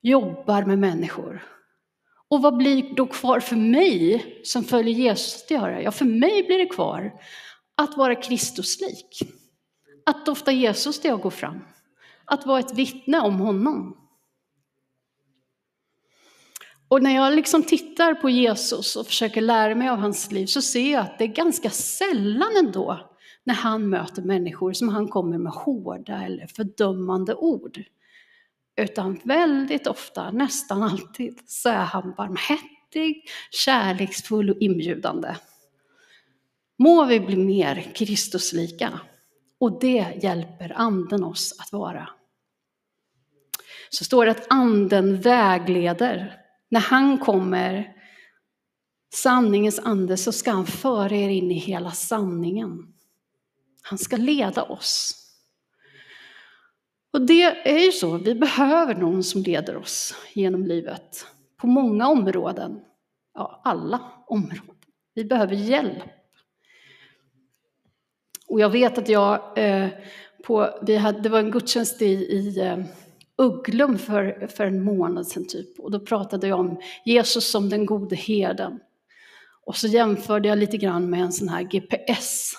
jobbar 0.01 0.65
med 0.65 0.79
människor. 0.79 1.50
Och 2.31 2.41
vad 2.41 2.57
blir 2.57 2.95
då 2.95 3.07
kvar 3.07 3.39
för 3.39 3.55
mig 3.55 4.25
som 4.43 4.63
följer 4.63 4.93
Jesus 4.93 5.43
att 5.43 5.51
göra? 5.51 5.81
Ja, 5.81 5.91
för 5.91 6.05
mig 6.05 6.43
blir 6.43 6.57
det 6.57 6.65
kvar 6.65 7.13
att 7.75 7.97
vara 7.97 8.15
Kristuslik. 8.15 9.19
Att 10.05 10.25
dofta 10.25 10.51
Jesus 10.51 10.99
där 11.01 11.09
jag 11.09 11.21
går 11.21 11.29
fram. 11.29 11.59
Att 12.25 12.45
vara 12.45 12.59
ett 12.59 12.73
vittne 12.73 13.19
om 13.19 13.39
honom. 13.39 13.97
Och 16.87 17.03
när 17.03 17.15
jag 17.15 17.35
liksom 17.35 17.63
tittar 17.63 18.13
på 18.13 18.29
Jesus 18.29 18.95
och 18.95 19.07
försöker 19.07 19.41
lära 19.41 19.75
mig 19.75 19.89
av 19.89 19.97
hans 19.97 20.31
liv 20.31 20.45
så 20.45 20.61
ser 20.61 20.91
jag 20.91 21.01
att 21.01 21.17
det 21.17 21.23
är 21.23 21.35
ganska 21.35 21.69
sällan 21.69 22.51
ändå 22.65 23.09
när 23.43 23.53
han 23.53 23.89
möter 23.89 24.21
människor 24.21 24.73
som 24.73 24.89
han 24.89 25.07
kommer 25.07 25.37
med 25.37 25.53
hårda 25.53 26.23
eller 26.25 26.47
fördömande 26.47 27.35
ord. 27.35 27.83
Utan 28.75 29.19
väldigt 29.23 29.87
ofta, 29.87 30.31
nästan 30.31 30.83
alltid, 30.83 31.41
så 31.45 31.69
är 31.69 31.83
han 31.83 32.13
barmhärtig, 32.17 33.29
kärleksfull 33.51 34.49
och 34.49 34.57
inbjudande. 34.59 35.35
Må 36.77 37.05
vi 37.05 37.19
bli 37.19 37.35
mer 37.35 37.91
Kristuslika. 37.95 38.99
Och 39.59 39.79
det 39.79 40.19
hjälper 40.23 40.73
anden 40.75 41.23
oss 41.23 41.55
att 41.59 41.71
vara. 41.71 42.09
Så 43.89 44.05
står 44.05 44.25
det 44.25 44.31
att 44.31 44.47
anden 44.49 45.21
vägleder. 45.21 46.37
När 46.69 46.79
han 46.79 47.17
kommer, 47.17 47.95
sanningens 49.13 49.79
ande, 49.79 50.17
så 50.17 50.31
ska 50.31 50.51
han 50.51 50.67
föra 50.67 51.15
er 51.15 51.29
in 51.29 51.51
i 51.51 51.59
hela 51.59 51.91
sanningen. 51.91 52.93
Han 53.81 53.97
ska 53.97 54.17
leda 54.17 54.63
oss. 54.63 55.20
Och 57.13 57.21
det 57.21 57.43
är 57.43 57.79
ju 57.79 57.91
så, 57.91 58.17
vi 58.17 58.35
behöver 58.35 58.95
någon 58.95 59.23
som 59.23 59.41
leder 59.41 59.77
oss 59.77 60.15
genom 60.33 60.65
livet. 60.65 61.25
På 61.57 61.67
många 61.67 62.07
områden. 62.07 62.79
Ja, 63.33 63.61
alla 63.63 64.01
områden. 64.27 64.75
Vi 65.13 65.25
behöver 65.25 65.55
hjälp. 65.55 66.03
Och 68.47 68.59
jag 68.59 68.69
vet 68.69 68.97
att 68.97 69.09
jag, 69.09 69.57
eh, 69.57 69.89
på, 70.43 70.79
vi 70.81 70.97
hade, 70.97 71.21
det 71.21 71.29
var 71.29 71.39
en 71.39 71.51
gudstjänst 71.51 72.01
i, 72.01 72.05
i 72.05 72.59
eh, 72.59 72.77
Ugglum 73.37 73.97
för, 73.97 74.47
för 74.47 74.65
en 74.65 74.83
månad 74.83 75.27
sedan 75.27 75.47
typ. 75.47 75.79
Och 75.79 75.91
då 75.91 75.99
pratade 75.99 76.47
jag 76.47 76.59
om 76.59 76.79
Jesus 77.05 77.51
som 77.51 77.69
den 77.69 77.85
gode 77.85 78.15
herden. 78.15 78.79
Och 79.65 79.75
så 79.75 79.87
jämförde 79.87 80.47
jag 80.47 80.57
lite 80.57 80.77
grann 80.77 81.09
med 81.09 81.21
en 81.21 81.31
sån 81.31 81.49
här 81.49 81.61
GPS 81.61 82.53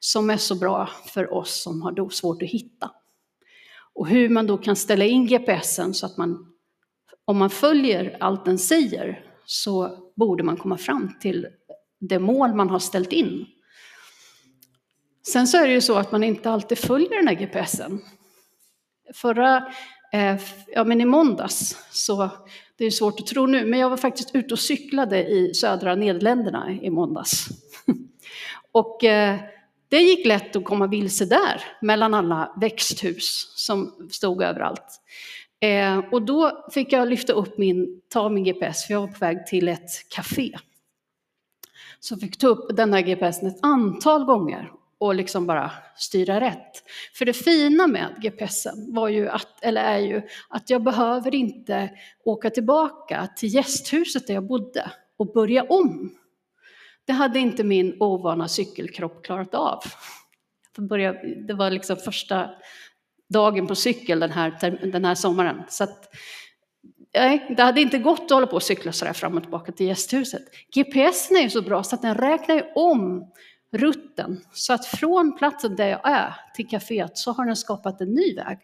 som 0.00 0.30
är 0.30 0.36
så 0.36 0.54
bra 0.54 0.88
för 1.06 1.34
oss 1.34 1.62
som 1.62 1.82
har 1.82 2.10
svårt 2.10 2.42
att 2.42 2.48
hitta. 2.48 2.90
Och 3.94 4.08
hur 4.08 4.28
man 4.28 4.46
då 4.46 4.58
kan 4.58 4.76
ställa 4.76 5.04
in 5.04 5.26
GPSen 5.26 5.94
så 5.94 6.06
att 6.06 6.16
man, 6.16 6.52
om 7.24 7.38
man 7.38 7.50
följer 7.50 8.16
allt 8.20 8.44
den 8.44 8.58
säger, 8.58 9.26
så 9.46 9.98
borde 10.16 10.42
man 10.42 10.56
komma 10.56 10.76
fram 10.78 11.14
till 11.20 11.46
det 12.00 12.18
mål 12.18 12.54
man 12.54 12.70
har 12.70 12.78
ställt 12.78 13.12
in. 13.12 13.46
Sen 15.26 15.46
så 15.46 15.58
är 15.58 15.66
det 15.66 15.72
ju 15.72 15.80
så 15.80 15.96
att 15.96 16.12
man 16.12 16.24
inte 16.24 16.50
alltid 16.50 16.78
följer 16.78 17.16
den 17.16 17.28
här 17.28 17.34
GPSen. 17.34 18.00
Förra, 19.14 19.72
eh, 20.12 20.40
ja 20.74 20.84
men 20.84 21.00
i 21.00 21.04
måndags, 21.04 21.76
så 21.90 22.30
det 22.76 22.84
är 22.84 22.90
svårt 22.90 23.20
att 23.20 23.26
tro 23.26 23.46
nu, 23.46 23.66
men 23.66 23.80
jag 23.80 23.90
var 23.90 23.96
faktiskt 23.96 24.34
ute 24.34 24.54
och 24.54 24.60
cyklade 24.60 25.28
i 25.28 25.54
södra 25.54 25.94
Nederländerna 25.94 26.72
i 26.82 26.90
måndags. 26.90 27.48
och 28.72 29.04
eh, 29.04 29.40
det 29.92 30.02
gick 30.02 30.26
lätt 30.26 30.56
att 30.56 30.64
komma 30.64 30.86
vilse 30.86 31.24
där, 31.24 31.64
mellan 31.80 32.14
alla 32.14 32.52
växthus 32.60 33.52
som 33.56 34.08
stod 34.10 34.42
överallt. 34.42 35.00
Eh, 35.60 35.98
och 36.12 36.22
då 36.22 36.66
fick 36.72 36.92
jag 36.92 37.08
lyfta 37.08 37.32
upp 37.32 37.58
min, 37.58 38.00
ta 38.08 38.28
min 38.28 38.44
GPS, 38.44 38.86
för 38.86 38.94
jag 38.94 39.00
var 39.00 39.08
på 39.08 39.18
väg 39.18 39.46
till 39.46 39.68
ett 39.68 40.08
café. 40.08 40.58
Så 42.00 42.16
fick 42.16 42.38
ta 42.38 42.46
upp 42.46 42.76
den 42.76 42.92
här 42.92 43.00
GPSen 43.00 43.48
ett 43.48 43.58
antal 43.62 44.24
gånger 44.24 44.70
och 44.98 45.14
liksom 45.14 45.46
bara 45.46 45.70
styra 45.96 46.40
rätt. 46.40 46.82
För 47.14 47.24
det 47.24 47.32
fina 47.32 47.86
med 47.86 48.14
GPSen 48.22 48.94
var 48.94 49.08
ju 49.08 49.28
att, 49.28 49.64
eller 49.64 49.84
är 49.84 49.98
ju 49.98 50.22
att 50.48 50.70
jag 50.70 50.82
behöver 50.82 51.34
inte 51.34 51.90
åka 52.24 52.50
tillbaka 52.50 53.28
till 53.36 53.54
gästhuset 53.54 54.26
där 54.26 54.34
jag 54.34 54.46
bodde 54.46 54.90
och 55.16 55.32
börja 55.32 55.62
om. 55.62 56.16
Det 57.04 57.12
hade 57.12 57.38
inte 57.38 57.64
min 57.64 57.96
ovana 58.00 58.48
cykelkropp 58.48 59.24
klarat 59.24 59.54
av. 59.54 59.82
Det 61.46 61.54
var 61.54 61.70
liksom 61.70 61.96
första 61.96 62.50
dagen 63.28 63.66
på 63.66 63.74
cykel 63.74 64.20
den 64.20 64.30
här, 64.30 64.78
den 64.92 65.04
här 65.04 65.14
sommaren. 65.14 65.62
Så 65.68 65.84
att, 65.84 66.14
nej, 67.14 67.54
det 67.56 67.62
hade 67.62 67.80
inte 67.80 67.98
gått 67.98 68.20
att 68.20 68.30
hålla 68.30 68.46
på 68.46 68.56
och 68.56 68.62
cykla 68.62 68.92
sådär 68.92 69.12
fram 69.12 69.36
och 69.36 69.42
tillbaka 69.42 69.72
till 69.72 69.86
gästhuset. 69.86 70.42
GPSen 70.74 71.36
är 71.36 71.42
ju 71.42 71.50
så 71.50 71.62
bra 71.62 71.82
så 71.82 71.94
att 71.94 72.02
den 72.02 72.14
räknar 72.14 72.72
om 72.74 73.32
rutten. 73.72 74.44
Så 74.52 74.72
att 74.72 74.86
från 74.86 75.36
platsen 75.36 75.76
där 75.76 75.88
jag 75.88 76.00
är 76.04 76.34
till 76.54 76.68
kaféet 76.68 77.10
så 77.14 77.32
har 77.32 77.46
den 77.46 77.56
skapat 77.56 78.00
en 78.00 78.14
ny 78.14 78.34
väg. 78.34 78.58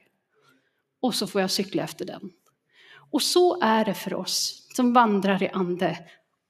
Och 1.00 1.14
så 1.14 1.26
får 1.26 1.40
jag 1.40 1.50
cykla 1.50 1.82
efter 1.82 2.04
den. 2.04 2.30
Och 3.10 3.22
så 3.22 3.62
är 3.62 3.84
det 3.84 3.94
för 3.94 4.14
oss 4.14 4.66
som 4.76 4.92
vandrar 4.92 5.42
i 5.42 5.48
ande. 5.48 5.98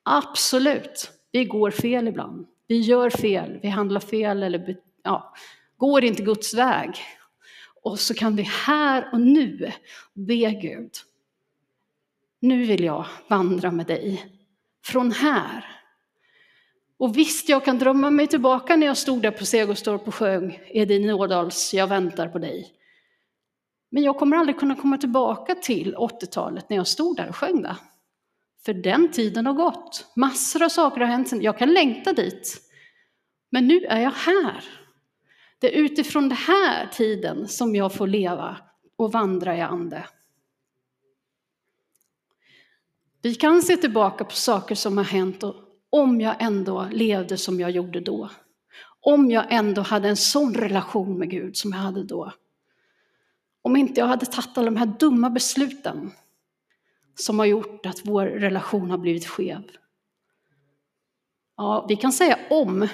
Absolut, 0.03 1.11
vi 1.33 1.45
går 1.45 1.71
fel 1.71 2.09
ibland. 2.09 2.47
Vi 2.67 2.81
gör 2.81 3.11
fel, 3.11 3.59
vi 3.63 3.69
handlar 3.69 4.01
fel 4.01 4.43
eller 4.43 4.77
ja, 5.03 5.35
går 5.77 6.05
inte 6.05 6.23
Guds 6.23 6.55
väg. 6.55 6.91
Och 7.83 8.01
så 8.01 8.15
kan 8.15 8.37
vi 8.37 8.43
här 8.43 9.09
och 9.13 9.21
nu 9.21 9.73
be 10.15 10.51
Gud. 10.51 10.91
Nu 12.41 12.65
vill 12.65 12.85
jag 12.85 13.07
vandra 13.29 13.71
med 13.71 13.87
dig. 13.87 14.25
Från 14.85 15.13
här 15.13 15.79
och 16.99 17.17
visst, 17.17 17.49
jag 17.49 17.65
kan 17.65 17.79
drömma 17.79 18.11
mig 18.11 18.27
tillbaka 18.27 18.77
när 18.77 18.87
jag 18.87 18.97
stod 18.97 19.23
där 19.23 19.31
på 19.31 19.45
Segerstorp 19.45 20.09
och 20.09 20.15
sjöng 20.15 20.61
Edin 20.67 21.11
Ådals 21.11 21.75
Jag 21.75 21.87
väntar 21.87 22.29
på 22.29 22.39
dig. 22.39 22.73
Men 23.91 24.03
jag 24.03 24.17
kommer 24.17 24.37
aldrig 24.37 24.59
kunna 24.59 24.75
komma 24.75 24.99
tillbaka 24.99 25.55
till 25.55 25.97
80-talet 25.97 26.71
när 26.71 26.77
jag 26.77 26.87
stod 26.87 27.17
där 27.17 27.29
och 27.29 27.37
sjöng 27.37 27.63
det. 27.63 27.77
För 28.65 28.75
den 28.75 29.11
tiden 29.11 29.47
har 29.47 29.53
gått. 29.53 30.13
Massor 30.17 30.63
av 30.63 30.69
saker 30.69 31.01
har 31.01 31.09
hänt. 31.09 31.33
Jag 31.43 31.59
kan 31.59 31.73
längta 31.73 32.13
dit. 32.13 32.61
Men 33.51 33.69
nu 33.69 33.85
är 33.85 34.01
jag 34.01 34.11
här. 34.11 34.65
Det 35.59 35.77
är 35.77 35.81
utifrån 35.83 36.29
den 36.29 36.39
här 36.39 36.87
tiden 36.87 37.49
som 37.49 37.77
jag 37.77 37.95
får 37.95 38.07
leva 38.07 38.57
och 38.97 39.13
vandra 39.13 39.57
i 39.57 39.61
ande. 39.61 40.07
Vi 43.23 43.35
kan 43.35 43.63
se 43.63 43.77
tillbaka 43.77 44.25
på 44.25 44.35
saker 44.35 44.75
som 44.75 44.97
har 44.97 45.05
hänt 45.05 45.43
och 45.43 45.55
om 45.91 46.21
jag 46.21 46.37
ändå 46.39 46.89
levde 46.93 47.37
som 47.37 47.61
jag 47.61 47.71
gjorde 47.71 48.01
då. 48.01 48.31
Om 49.01 49.31
jag 49.31 49.47
ändå 49.49 49.83
hade 49.83 50.09
en 50.09 50.17
sån 50.17 50.55
relation 50.55 51.19
med 51.19 51.31
Gud 51.31 51.57
som 51.57 51.71
jag 51.71 51.79
hade 51.79 52.05
då. 52.05 52.33
Om 53.63 53.77
inte 53.77 54.01
jag 54.01 54.07
hade 54.07 54.27
tagit 54.27 54.59
alla 54.59 54.71
de 54.71 54.77
här 54.77 54.93
dumma 54.99 55.31
besluten 55.31 56.11
som 57.19 57.39
har 57.39 57.47
gjort 57.47 57.87
att 57.87 58.01
vår 58.05 58.27
relation 58.27 58.91
har 58.91 58.99
blivit 58.99 59.27
skev. 59.27 59.63
Ja, 61.57 61.87
vi 61.89 61.97
kan 61.97 62.13
säga 62.13 62.39
om, 62.51 62.89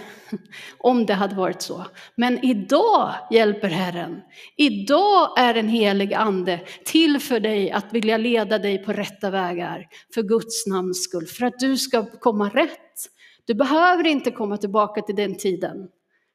om 0.78 1.06
det 1.06 1.14
hade 1.14 1.34
varit 1.34 1.62
så. 1.62 1.84
Men 2.14 2.44
idag 2.44 3.14
hjälper 3.30 3.68
Herren. 3.68 4.20
Idag 4.56 5.38
är 5.38 5.54
en 5.54 5.68
helig 5.68 6.14
ande 6.14 6.66
till 6.84 7.20
för 7.20 7.40
dig 7.40 7.70
att 7.70 7.92
vilja 7.92 8.16
leda 8.16 8.58
dig 8.58 8.84
på 8.84 8.92
rätta 8.92 9.30
vägar 9.30 9.88
för 10.14 10.22
Guds 10.22 10.66
namns 10.66 11.04
skull, 11.04 11.26
för 11.26 11.46
att 11.46 11.58
du 11.58 11.76
ska 11.76 12.06
komma 12.06 12.48
rätt. 12.48 13.10
Du 13.44 13.54
behöver 13.54 14.06
inte 14.06 14.30
komma 14.30 14.56
tillbaka 14.56 15.02
till 15.02 15.16
den 15.16 15.36
tiden. 15.36 15.88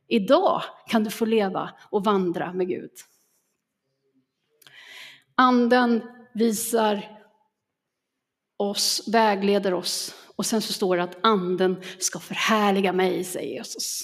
Idag 0.08 0.62
kan 0.88 1.04
du 1.04 1.10
få 1.10 1.25
leva 1.25 1.69
och 1.89 2.04
vandra 2.04 2.54
med 2.54 2.67
Gud. 2.67 2.91
Anden 5.36 6.02
visar 6.34 7.19
oss, 8.60 9.04
vägleder 9.08 9.74
oss 9.74 10.15
och 10.36 10.45
sen 10.45 10.62
så 10.62 10.74
står 10.74 10.98
det 10.98 11.04
att 11.04 11.17
anden 11.22 11.82
ska 12.00 12.19
förhärliga 12.19 12.93
mig, 12.93 13.24
säger 13.24 13.58
Jesus. 13.58 14.04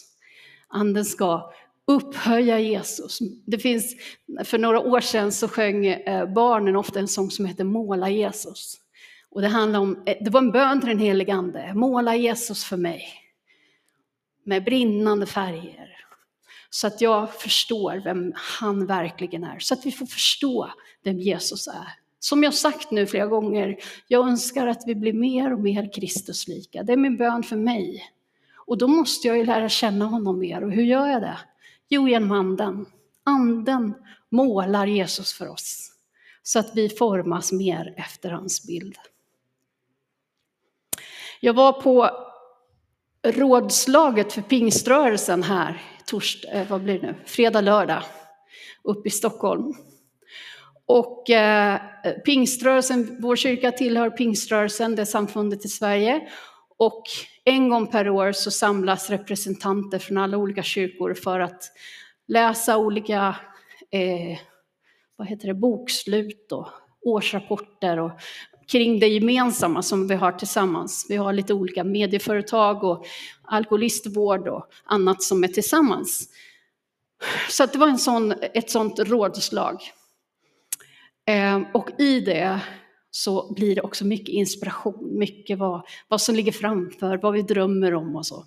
Anden 0.68 1.06
ska 1.06 1.54
upphöja 1.88 2.60
Jesus. 2.60 3.20
Det 3.46 3.60
finns, 3.60 3.96
för 4.44 4.58
några 4.58 4.80
år 4.80 5.00
sedan 5.00 5.32
så 5.32 5.48
sjöng 5.48 5.86
eh, 5.86 6.34
barnen 6.34 6.76
ofta 6.76 7.00
en 7.00 7.08
sång 7.08 7.32
som 7.32 7.46
heter 7.46 7.64
Måla 7.64 8.10
Jesus. 8.10 8.78
Och 9.30 9.42
det, 9.42 9.48
handlar 9.48 9.80
om, 9.80 10.04
eh, 10.06 10.18
det 10.22 10.30
var 10.30 10.42
en 10.42 10.52
bön 10.52 10.80
till 10.80 10.90
den 10.90 11.00
helige 11.00 11.34
Ande, 11.34 11.74
måla 11.74 12.16
Jesus 12.16 12.64
för 12.64 12.78
mig. 12.78 13.08
Med 14.44 14.64
brinnande 14.64 15.26
färger. 15.26 15.90
Så 16.70 16.88
att 16.88 17.02
jag 17.02 17.34
förstår 17.34 18.02
vem 18.04 18.34
han 18.36 18.86
verkligen 18.86 19.44
är. 19.44 19.60
Så 19.60 19.74
att 19.74 19.86
vi 19.86 19.92
får 19.92 20.06
förstå 20.06 20.72
vem 21.04 21.20
Jesus 21.20 21.68
är. 21.68 22.05
Som 22.26 22.44
jag 22.44 22.54
sagt 22.54 22.92
nu 22.92 23.08
flera 23.08 23.26
gånger, 23.26 23.78
jag 24.08 24.28
önskar 24.28 24.68
att 24.68 24.84
vi 24.86 24.96
blir 24.96 25.14
mer 25.14 25.54
och 25.54 25.60
mer 25.60 25.94
Kristuslika. 25.94 26.84
Det 26.84 26.94
är 26.94 26.98
min 26.98 27.18
bön 27.18 27.44
för 27.44 27.56
mig. 27.56 28.04
Och 28.56 28.78
då 28.78 28.88
måste 28.88 29.28
jag 29.28 29.38
ju 29.38 29.46
lära 29.46 29.70
känna 29.70 30.06
honom 30.06 30.40
mer. 30.40 30.64
Och 30.64 30.72
hur 30.72 30.84
gör 30.84 31.08
jag 31.08 31.22
det? 31.22 31.38
Jo, 31.90 32.08
genom 32.08 32.32
anden. 32.32 32.86
Anden 33.24 33.94
målar 34.30 34.88
Jesus 34.88 35.34
för 35.34 35.50
oss. 35.50 35.92
Så 36.44 36.60
att 36.60 36.76
vi 36.76 36.90
formas 36.90 37.52
mer 37.52 37.94
efter 37.98 38.30
hans 38.30 38.68
bild. 38.68 38.96
Jag 41.40 41.54
var 41.54 41.82
på 41.82 42.10
rådslaget 43.28 44.34
för 44.34 44.42
pingströrelsen 44.42 45.44
här, 45.44 45.82
torsdag, 46.06 46.52
eh, 46.52 46.68
vad 46.70 46.84
blir 46.84 47.00
det 47.00 47.08
nu? 47.08 47.16
fredag, 47.26 47.62
lördag, 47.62 48.04
uppe 48.84 49.08
i 49.08 49.12
Stockholm. 49.12 49.74
Och 50.88 51.30
eh, 51.30 51.80
pingströrelsen, 52.26 53.18
vår 53.20 53.36
kyrka 53.36 53.72
tillhör 53.72 54.10
pingströrelsen, 54.10 54.96
det 54.96 55.06
samfundet 55.06 55.66
i 55.66 55.68
Sverige. 55.68 56.22
Och 56.78 57.04
en 57.44 57.70
gång 57.70 57.88
per 57.88 58.10
år 58.10 58.32
så 58.32 58.52
samlas 58.52 59.10
representanter 59.10 60.00
från 60.00 60.18
alla 60.18 60.38
olika 60.38 60.64
kyrkor 60.64 61.14
för 61.14 61.40
att 61.40 61.64
läsa 62.28 62.78
olika 62.78 63.36
eh, 63.92 64.40
vad 65.16 65.28
heter 65.28 65.48
det, 65.48 65.54
bokslut 65.54 66.52
och 66.52 66.68
årsrapporter 67.02 68.00
och 68.00 68.12
kring 68.68 69.00
det 69.00 69.08
gemensamma 69.08 69.82
som 69.82 70.08
vi 70.08 70.16
har 70.16 70.32
tillsammans. 70.32 71.06
Vi 71.10 71.16
har 71.16 71.34
lite 71.34 71.54
olika 71.54 71.84
medieföretag 71.84 72.84
och 72.84 73.06
alkoholistvård 73.44 74.48
och 74.48 74.70
annat 74.86 75.24
som 75.24 75.44
är 75.44 75.48
tillsammans. 75.48 76.30
Så 77.50 77.66
det 77.66 77.78
var 77.78 77.88
en 77.88 77.98
sån, 77.98 78.34
ett 78.54 78.70
sånt 78.70 79.00
rådslag. 79.00 79.82
Ehm, 81.26 81.66
och 81.74 81.90
i 82.00 82.20
det 82.20 82.60
så 83.12 83.54
blir 83.54 83.76
det 83.76 83.82
också 83.82 84.06
mycket 84.06 84.30
inspiration, 84.30 85.18
mycket 85.20 85.60
vad, 85.60 85.82
vad 86.08 86.22
som 86.22 86.36
ligger 86.36 86.52
framför, 86.52 87.18
vad 87.18 87.34
vi 87.34 87.42
drömmer 87.42 87.94
om 87.94 88.16
och 88.16 88.26
så. 88.26 88.46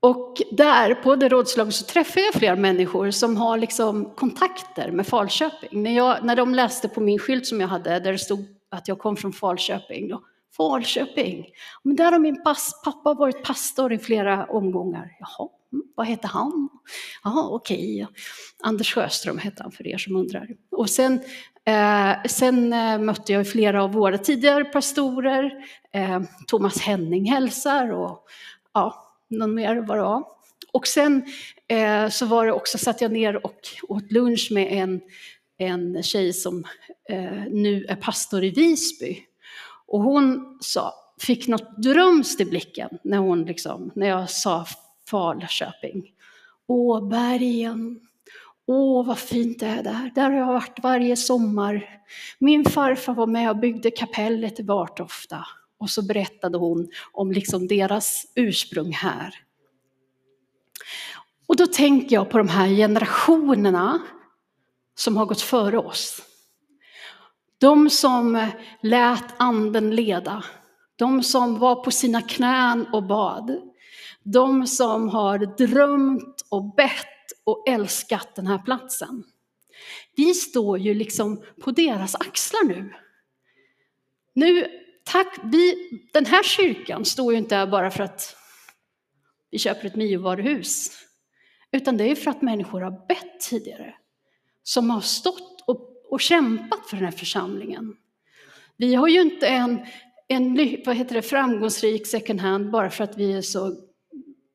Och 0.00 0.36
där 0.50 0.94
på 0.94 1.16
det 1.16 1.28
rådslaget 1.28 1.74
så 1.74 1.84
träffade 1.84 2.26
jag 2.26 2.34
flera 2.34 2.56
människor 2.56 3.10
som 3.10 3.36
har 3.36 3.58
liksom 3.58 4.14
kontakter 4.14 4.90
med 4.90 5.06
Falköping. 5.06 5.82
När, 5.82 5.96
jag, 5.96 6.24
när 6.24 6.36
de 6.36 6.54
läste 6.54 6.88
på 6.88 7.00
min 7.00 7.18
skylt 7.18 7.46
som 7.46 7.60
jag 7.60 7.68
hade 7.68 8.00
där 8.00 8.12
det 8.12 8.18
stod 8.18 8.44
att 8.70 8.88
jag 8.88 8.98
kom 8.98 9.16
från 9.16 9.32
Falköping. 9.32 10.08
Då, 10.08 10.22
Falköping, 10.56 11.46
men 11.82 11.96
där 11.96 12.12
har 12.12 12.18
min 12.18 12.42
pass, 12.42 12.80
pappa 12.84 13.14
varit 13.14 13.44
pastor 13.44 13.92
i 13.92 13.98
flera 13.98 14.44
omgångar. 14.44 15.16
Jaha, 15.20 15.48
mm, 15.72 15.84
vad 15.94 16.06
heter 16.06 16.28
han? 16.28 16.68
Jaha, 17.24 17.48
okej. 17.48 18.04
Okay. 18.04 18.14
Anders 18.62 18.94
Sjöström 18.94 19.38
hette 19.38 19.62
han 19.62 19.72
för 19.72 19.86
er 19.86 19.98
som 19.98 20.16
undrar. 20.16 20.48
Och 20.70 20.90
sen, 20.90 21.20
eh, 21.64 22.22
sen 22.28 22.72
eh, 22.72 22.98
mötte 22.98 23.32
jag 23.32 23.50
flera 23.50 23.82
av 23.82 23.92
våra 23.92 24.18
tidigare 24.18 24.64
pastorer. 24.64 25.52
Eh, 25.92 26.20
Thomas 26.46 26.80
Henning 26.80 27.30
hälsar 27.30 27.92
och 27.92 28.26
ja, 28.74 29.14
någon 29.30 29.54
mer 29.54 29.76
var 29.76 29.96
det 29.96 30.02
var. 30.02 30.24
Och 30.72 30.86
sen 30.86 31.22
eh, 31.68 32.08
så 32.08 32.26
var 32.26 32.46
det 32.46 32.52
också, 32.52 32.78
satt 32.78 33.00
jag 33.00 33.12
ner 33.12 33.46
och 33.46 33.60
åt 33.88 34.12
lunch 34.12 34.48
med 34.50 34.72
en, 34.72 35.00
en 35.58 36.02
tjej 36.02 36.32
som 36.32 36.64
eh, 37.08 37.44
nu 37.50 37.84
är 37.88 37.96
pastor 37.96 38.44
i 38.44 38.50
Visby. 38.50 39.24
Och 39.88 40.02
hon 40.02 40.58
sa, 40.60 40.94
fick 41.20 41.48
något 41.48 41.76
drömst 41.76 42.40
i 42.40 42.44
blicken 42.44 42.88
när, 43.02 43.18
hon 43.18 43.44
liksom, 43.44 43.90
när 43.94 44.06
jag 44.06 44.30
sa 44.30 44.66
Falköping. 45.10 46.12
Åh, 46.66 47.08
bergen. 47.08 48.00
Åh, 48.66 49.06
vad 49.06 49.18
fint 49.18 49.60
det 49.60 49.66
är 49.66 49.82
där. 49.82 50.12
Där 50.14 50.30
har 50.30 50.38
jag 50.38 50.46
varit 50.46 50.78
varje 50.82 51.16
sommar. 51.16 52.00
Min 52.38 52.64
farfar 52.64 53.14
var 53.14 53.26
med 53.26 53.50
och 53.50 53.56
byggde 53.56 53.90
kapellet 53.90 54.60
i 54.60 54.62
Vartofta. 54.62 55.46
Och 55.78 55.90
så 55.90 56.02
berättade 56.02 56.58
hon 56.58 56.88
om 57.12 57.32
liksom 57.32 57.68
deras 57.68 58.26
ursprung 58.34 58.92
här. 58.92 59.34
Och 61.46 61.56
då 61.56 61.66
tänker 61.66 62.16
jag 62.16 62.30
på 62.30 62.38
de 62.38 62.48
här 62.48 62.68
generationerna 62.68 63.98
som 64.94 65.16
har 65.16 65.26
gått 65.26 65.40
före 65.40 65.78
oss. 65.78 66.22
De 67.58 67.90
som 67.90 68.50
lät 68.82 69.34
anden 69.36 69.96
leda, 69.96 70.44
de 70.96 71.22
som 71.22 71.58
var 71.58 71.84
på 71.84 71.90
sina 71.90 72.22
knän 72.22 72.86
och 72.92 73.06
bad, 73.06 73.60
de 74.22 74.66
som 74.66 75.08
har 75.08 75.38
drömt 75.38 76.46
och 76.50 76.74
bett 76.74 77.06
och 77.44 77.68
älskat 77.68 78.34
den 78.34 78.46
här 78.46 78.58
platsen. 78.58 79.24
Vi 80.16 80.34
står 80.34 80.78
ju 80.78 80.94
liksom 80.94 81.42
på 81.62 81.70
deras 81.70 82.14
axlar 82.14 82.64
nu. 82.64 82.94
Nu 84.34 84.66
tack, 85.04 85.38
vi, 85.44 85.90
den 86.12 86.26
här 86.26 86.42
kyrkan 86.42 87.04
står 87.04 87.32
ju 87.32 87.38
inte 87.38 87.56
här 87.56 87.66
bara 87.66 87.90
för 87.90 88.04
att 88.04 88.36
vi 89.50 89.58
köper 89.58 89.86
ett 89.86 89.96
Mio-varuhus. 89.96 90.90
Utan 91.72 91.96
det 91.96 92.04
är 92.04 92.14
för 92.14 92.30
att 92.30 92.42
människor 92.42 92.80
har 92.80 93.06
bett 93.08 93.40
tidigare. 93.40 93.94
Som 94.62 94.90
har 94.90 95.00
stått 95.00 95.57
och, 96.10 96.20
kämpat 96.20 96.86
för 96.88 96.96
den 96.96 97.04
här 97.04 97.12
församlingen. 97.12 97.96
Vi 98.76 98.94
har 98.94 99.08
ju 99.08 99.20
inte 99.20 99.46
en, 99.46 99.86
en 100.28 100.54
vad 100.86 100.96
heter 100.96 101.14
det, 101.14 101.22
framgångsrik 101.22 102.06
second 102.06 102.40
hand 102.40 102.70
bara 102.70 102.90
för 102.90 103.04
att 103.04 103.16
vi 103.16 103.32
är 103.32 103.42
så 103.42 103.76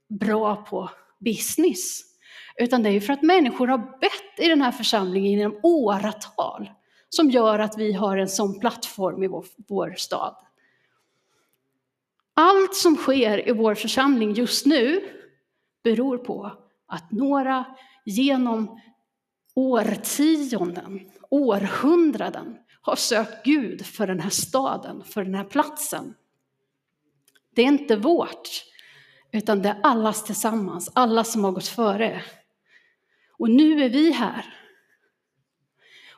bra 0.10 0.56
på 0.56 0.90
business. 1.20 2.02
Utan 2.58 2.84
det 2.84 2.90
är 2.90 2.94
ju 2.94 3.02
för 3.02 3.14
att 3.14 3.22
människor 3.22 3.68
har 3.68 3.78
bett 3.78 4.46
i 4.46 4.50
den 4.50 4.62
här 4.62 4.72
församlingen 4.72 5.32
genom 5.32 5.60
åratal 5.64 6.70
som 7.10 7.30
gör 7.30 7.60
att 7.60 7.78
vi 7.78 7.94
har 7.94 8.18
en 8.18 8.30
sån 8.30 8.60
plattform 8.60 9.24
i 9.24 9.28
vår, 9.28 9.46
vår 9.68 9.96
stad. 9.98 10.36
Allt 12.34 12.76
som 12.76 12.96
sker 12.96 13.50
i 13.50 13.52
vår 13.52 13.76
församling 13.76 14.34
just 14.34 14.66
nu 14.66 15.02
beror 15.84 16.18
på 16.18 16.52
att 16.88 17.12
några 17.12 17.66
genom 18.06 18.80
årtionden, 19.56 21.12
århundraden 21.30 22.58
har 22.82 22.96
sökt 22.96 23.46
Gud 23.46 23.86
för 23.86 24.08
den 24.08 24.20
här 24.20 24.30
staden, 24.30 25.04
för 25.04 25.24
den 25.24 25.36
här 25.36 25.44
platsen. 25.44 26.14
Det 27.56 27.62
är 27.62 27.68
inte 27.68 27.96
vårt, 27.96 28.50
utan 29.32 29.62
det 29.62 29.70
är 29.70 29.80
allas 29.84 30.24
tillsammans, 30.24 30.92
alla 30.96 31.24
som 31.24 31.44
har 31.44 31.52
gått 31.52 31.68
före. 31.68 32.22
Och 33.38 33.50
nu 33.50 33.84
är 33.84 33.90
vi 33.90 34.12
här 34.12 34.54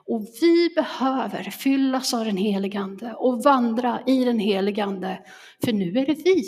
och 0.07 0.27
vi 0.41 0.69
behöver 0.75 1.43
fyllas 1.43 2.13
av 2.13 2.25
den 2.25 2.37
helige 2.37 2.79
Ande 2.79 3.13
och 3.13 3.43
vandra 3.43 4.01
i 4.05 4.25
den 4.25 4.39
helige 4.39 4.83
Ande. 4.83 5.25
För 5.65 5.73
nu 5.73 5.99
är 5.99 6.05
det 6.05 6.13
vi 6.13 6.43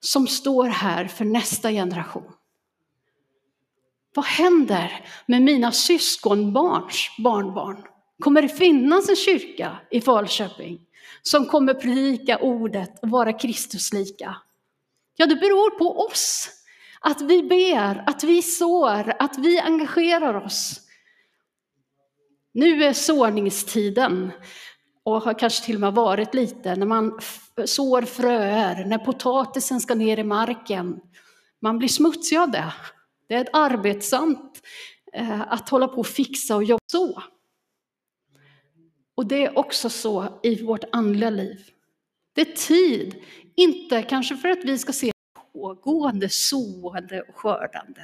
som 0.00 0.26
står 0.26 0.68
här 0.68 1.04
för 1.04 1.24
nästa 1.24 1.70
generation. 1.70 2.32
Vad 4.14 4.24
händer 4.24 5.04
med 5.26 5.42
mina 5.42 5.72
syskonbarns 5.72 7.10
barnbarn? 7.18 7.82
Kommer 8.20 8.42
det 8.42 8.48
finnas 8.48 9.08
en 9.08 9.16
kyrka 9.16 9.76
i 9.90 10.00
Falköping 10.00 10.80
som 11.22 11.46
kommer 11.46 11.74
predika 11.74 12.38
ordet 12.38 13.02
och 13.02 13.08
vara 13.08 13.32
Kristuslika? 13.32 14.36
Ja, 15.16 15.26
det 15.26 15.36
beror 15.36 15.78
på 15.78 16.06
oss. 16.06 16.48
Att 17.00 17.20
vi 17.20 17.42
ber, 17.42 18.04
att 18.06 18.24
vi 18.24 18.42
sår, 18.42 19.12
att 19.18 19.38
vi 19.38 19.60
engagerar 19.60 20.34
oss. 20.34 20.80
Nu 22.54 22.84
är 22.84 22.92
såningstiden 22.92 24.32
och 25.04 25.22
har 25.22 25.38
kanske 25.38 25.64
till 25.64 25.74
och 25.74 25.80
med 25.80 25.94
varit 25.94 26.34
lite 26.34 26.76
när 26.76 26.86
man 26.86 27.20
sår 27.64 28.02
fröer, 28.02 28.84
när 28.84 28.98
potatisen 28.98 29.80
ska 29.80 29.94
ner 29.94 30.18
i 30.18 30.24
marken. 30.24 31.00
Man 31.60 31.78
blir 31.78 31.88
smutsig 31.88 32.36
av 32.36 32.50
det. 32.50 32.72
Det 33.32 33.36
är 33.36 33.40
ett 33.40 33.50
arbetsamt 33.52 34.62
eh, 35.12 35.40
att 35.40 35.68
hålla 35.68 35.88
på 35.88 35.96
och 35.96 36.06
fixa 36.06 36.56
och 36.56 36.64
jobba 36.64 36.80
så. 36.86 37.22
Och 39.14 39.26
det 39.26 39.44
är 39.44 39.58
också 39.58 39.90
så 39.90 40.40
i 40.42 40.62
vårt 40.64 40.84
andliga 40.92 41.30
liv. 41.30 41.70
Det 42.34 42.40
är 42.40 42.56
tid, 42.56 43.24
inte 43.56 44.02
kanske 44.02 44.36
för 44.36 44.48
att 44.48 44.64
vi 44.64 44.78
ska 44.78 44.92
se 44.92 45.12
pågående 45.52 46.28
sående 46.28 47.22
och 47.22 47.36
skördande, 47.36 48.02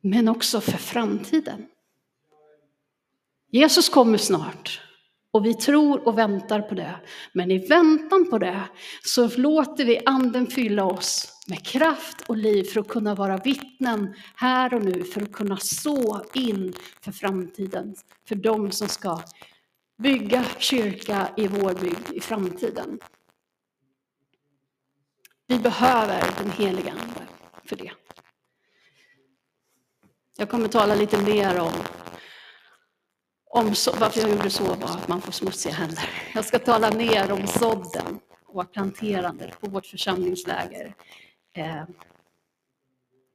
men 0.00 0.28
också 0.28 0.60
för 0.60 0.78
framtiden. 0.78 1.66
Jesus 3.50 3.88
kommer 3.88 4.18
snart 4.18 4.80
och 5.30 5.46
vi 5.46 5.54
tror 5.54 6.08
och 6.08 6.18
väntar 6.18 6.60
på 6.60 6.74
det. 6.74 7.00
Men 7.32 7.50
i 7.50 7.66
väntan 7.66 8.30
på 8.30 8.38
det 8.38 8.62
så 9.04 9.28
låter 9.28 9.84
vi 9.84 10.00
anden 10.06 10.46
fylla 10.46 10.84
oss 10.84 11.31
med 11.52 11.66
kraft 11.66 12.20
och 12.28 12.36
liv 12.36 12.64
för 12.64 12.80
att 12.80 12.88
kunna 12.88 13.14
vara 13.14 13.36
vittnen 13.36 14.14
här 14.34 14.74
och 14.74 14.84
nu, 14.84 15.04
för 15.04 15.22
att 15.22 15.32
kunna 15.32 15.56
så 15.56 16.24
in 16.34 16.74
för 17.00 17.12
framtiden, 17.12 17.94
för 18.28 18.34
de 18.34 18.72
som 18.72 18.88
ska 18.88 19.22
bygga 19.98 20.44
kyrka 20.58 21.28
i 21.36 21.46
vår 21.46 21.74
bygd 21.74 22.12
i 22.12 22.20
framtiden. 22.20 22.98
Vi 25.46 25.58
behöver 25.58 26.34
den 26.38 26.50
heliga 26.50 26.92
Ande 26.92 27.26
för 27.64 27.76
det. 27.76 27.92
Jag 30.38 30.50
kommer 30.50 30.68
tala 30.68 30.94
lite 30.94 31.22
mer 31.22 31.60
om, 31.60 31.72
om 33.50 33.74
så, 33.74 33.92
varför 34.00 34.20
jag 34.20 34.30
gjorde 34.30 34.50
så 34.50 34.64
var 34.64 34.88
att 34.88 35.08
man 35.08 35.20
får 35.20 35.32
smutsiga 35.32 35.74
händer. 35.74 36.10
Jag 36.34 36.44
ska 36.44 36.58
tala 36.58 36.90
mer 36.92 37.32
om 37.32 37.46
sådden 37.46 38.20
och 38.46 38.72
planterandet 38.72 39.60
på 39.60 39.70
vårt 39.70 39.86
församlingsläger 39.86 40.94
eh, 41.52 41.84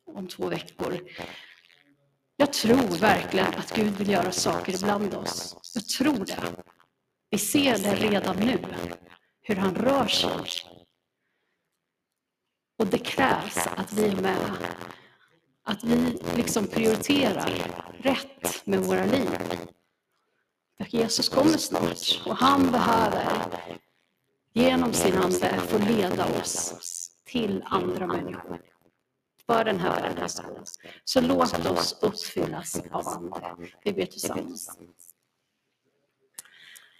om 0.05 0.27
två 0.27 0.49
veckor. 0.49 0.99
Jag 2.35 2.53
tror 2.53 2.99
verkligen 2.99 3.55
att 3.55 3.75
Gud 3.75 3.93
vill 3.93 4.09
göra 4.09 4.31
saker 4.31 4.75
ibland 4.75 5.13
oss. 5.13 5.57
Jag 5.75 5.87
tror 5.87 6.25
det. 6.25 6.63
Vi 7.29 7.37
ser 7.37 7.77
det 7.77 7.95
redan 7.95 8.37
nu, 8.37 8.59
hur 9.41 9.55
han 9.55 9.75
rör 9.75 10.07
sig. 10.07 10.31
Och 12.79 12.87
det 12.87 12.97
krävs 12.97 13.67
att 13.75 13.93
vi 13.93 14.07
är 14.07 14.15
med. 14.15 14.57
Att 15.63 15.83
vi 15.83 16.19
liksom 16.35 16.67
prioriterar 16.67 17.49
rätt 17.99 18.65
med 18.65 18.79
våra 18.79 19.05
liv. 19.05 19.29
För 20.77 20.95
Jesus 20.95 21.29
kommer 21.29 21.57
snart 21.57 22.21
och 22.25 22.37
han 22.37 22.71
behöver 22.71 23.47
genom 24.53 24.93
sin 24.93 25.17
Ande 25.17 25.59
få 25.67 25.77
leda 25.77 26.25
oss 26.25 26.96
till 27.27 27.63
andra 27.65 28.07
människor 28.07 28.61
för 29.45 29.63
den 29.63 29.79
här 29.79 30.01
världens 30.01 30.41
Så 31.03 31.21
låt 31.21 31.65
oss 31.65 31.97
uppfyllas 32.01 32.81
av 32.91 33.07
Ande. 33.07 33.55
Vi 33.83 33.93
ber 33.93 34.05
tillsammans. 34.05 34.77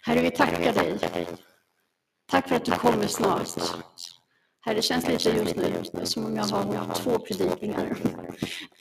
Herre, 0.02 0.20
vi 0.22 0.30
tackar 0.30 0.72
dig. 0.72 1.26
Tack 2.26 2.48
för 2.48 2.56
att 2.56 2.64
du 2.64 2.72
kommer 2.72 3.06
snart. 3.06 3.48
Herre, 4.60 4.74
det 4.74 4.82
känns 4.82 5.08
lite 5.08 5.68
just 5.68 5.92
nu 5.92 6.06
som 6.06 6.26
om 6.26 6.36
jag 6.36 6.44
har 6.44 6.94
två 6.94 7.18
predikningar. 7.18 7.96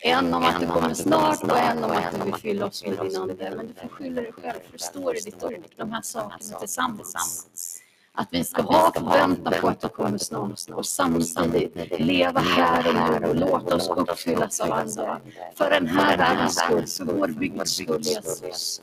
En 0.01 0.33
om 0.33 0.43
att 0.43 0.59
du 0.59 0.67
kommer 0.67 0.93
snart 0.93 1.43
och 1.43 1.57
en 1.57 1.83
om 1.83 1.91
att 1.91 2.15
du 2.15 2.25
vill 2.25 2.35
fylla 2.35 2.65
oss 2.65 2.85
med 2.85 2.99
din 2.99 3.17
Ande. 3.17 3.53
Men 3.55 3.67
du 3.67 3.73
får 3.73 3.87
skylla 3.87 4.21
dig 4.21 4.31
själv, 4.31 4.59
för 4.65 4.71
det 4.71 4.79
står 4.79 5.17
i 5.17 5.19
ditt 5.19 5.43
ord, 5.43 5.65
de 5.77 5.91
här 5.91 6.01
sakerna 6.01 6.59
tillsammans. 6.59 7.83
Att 8.19 8.27
vi 8.31 8.43
ska 8.43 8.61
ha 8.61 8.91
förväntan 8.95 9.53
på 9.61 9.67
att 9.67 9.81
du 9.81 9.87
kommer 9.87 10.17
snart 10.17 10.69
och 10.73 10.85
samtidigt 10.85 11.99
leva 11.99 12.39
här 12.39 12.87
och 12.87 13.21
nu 13.21 13.27
och 13.27 13.35
låta 13.35 13.75
oss 13.75 13.89
uppfyllas 13.89 14.59
av 14.59 14.71
Ande. 14.71 15.17
För 15.55 15.69
den 15.69 15.87
här 15.87 16.17
världens 16.17 16.55
skull, 16.55 16.87
för 16.87 17.13
vår 17.13 17.27
bygds 17.27 17.71
skull, 17.71 18.01
Jesus. 18.01 18.81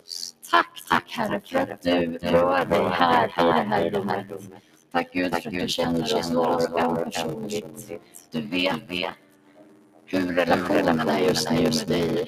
Tack, 0.51 0.83
tack 0.89 1.11
Herre, 1.11 1.41
för 1.45 1.59
att 1.59 1.83
du 1.83 2.19
rör 2.19 2.65
dig 2.65 2.89
här, 2.91 3.29
här, 3.29 3.65
här 3.65 3.87
i 3.87 3.91
rummet. 3.91 4.27
Tack 4.93 5.13
Gud 5.13 5.31
för 5.31 5.49
att 5.49 5.55
du 5.55 5.69
känner 5.69 6.17
oss 6.17 6.31
var 6.31 6.57
och 6.87 6.99
en 6.99 7.05
personligt. 7.05 7.91
Du 8.31 8.41
vet 8.41 9.13
hur 10.07 10.35
relationen 10.35 11.09
är 11.09 11.19
just 11.19 11.51
nu 11.51 11.63
med 11.63 11.89
dig. 11.89 12.27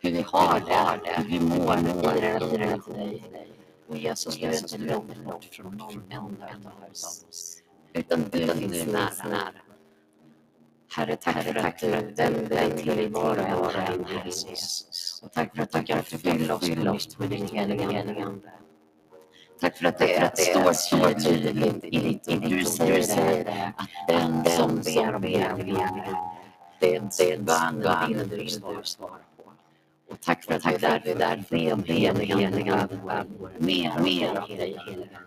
Hur 0.00 0.10
vi 0.10 0.24
har 0.26 0.60
det, 0.60 1.22
hur 1.22 1.24
vi 1.24 1.40
mår 1.40 1.78
i 1.78 2.20
relation 2.20 2.50
till 2.50 2.58
dig. 2.58 3.57
Och 3.88 3.96
Jesus, 3.96 4.38
är 4.42 4.58
inte 4.58 4.78
långt 4.78 5.24
bort 5.24 5.44
från 5.44 5.76
någon 5.76 6.02
enda 6.10 6.46
av 6.46 6.90
oss. 6.90 7.24
Utan 7.92 8.24
du 8.30 8.48
finns 8.48 8.86
nära. 8.86 9.52
Herre, 10.96 11.16
tack 11.16 11.44
för 11.44 11.54
att 11.54 11.78
du 11.78 11.90
vänder 11.90 12.48
dig 12.48 12.70
till 12.76 13.08
var 13.08 13.30
och 13.30 13.74
en, 13.74 14.04
Herre 14.04 14.24
Jesus. 14.24 15.20
Och 15.22 15.32
tack 15.32 15.56
för 15.56 15.62
att 15.62 15.72
du 15.72 15.82
kan 15.82 16.02
fylla 16.02 16.54
oss 16.54 17.18
med 17.18 17.30
din 17.30 17.48
heliga 17.48 18.02
Ande. 18.02 18.52
Tack 19.60 19.76
för 19.76 19.84
att 19.84 19.98
det, 19.98 20.18
att 20.18 20.36
det 20.36 20.42
står 20.74 21.12
tydligt 21.12 21.84
i 21.84 21.98
ditt 21.98 22.28
ord. 22.28 22.50
Du 22.50 22.64
säger 22.64 23.44
det, 23.44 23.72
att 23.76 23.88
den 24.08 24.44
som 24.44 24.80
ber 24.80 25.14
om 25.14 25.20
ber, 25.22 26.28
det 26.80 26.96
är 26.96 27.34
en 27.34 27.44
bön 27.44 28.28
du 28.30 28.48
svara 28.48 28.82
på. 28.98 29.27
Och 30.10 30.20
tack 30.20 30.44
för 30.44 30.54
att 30.54 30.62
du 30.62 30.68
är 30.70 30.78
där, 30.78 31.00
du 31.04 31.10
om 31.10 31.16
där. 31.18 31.44
För 31.48 31.56
de 31.56 31.82
mer, 33.58 34.00
mer 34.02 34.36
av 34.36 34.48
dig, 34.48 34.78
heliga 34.86 35.18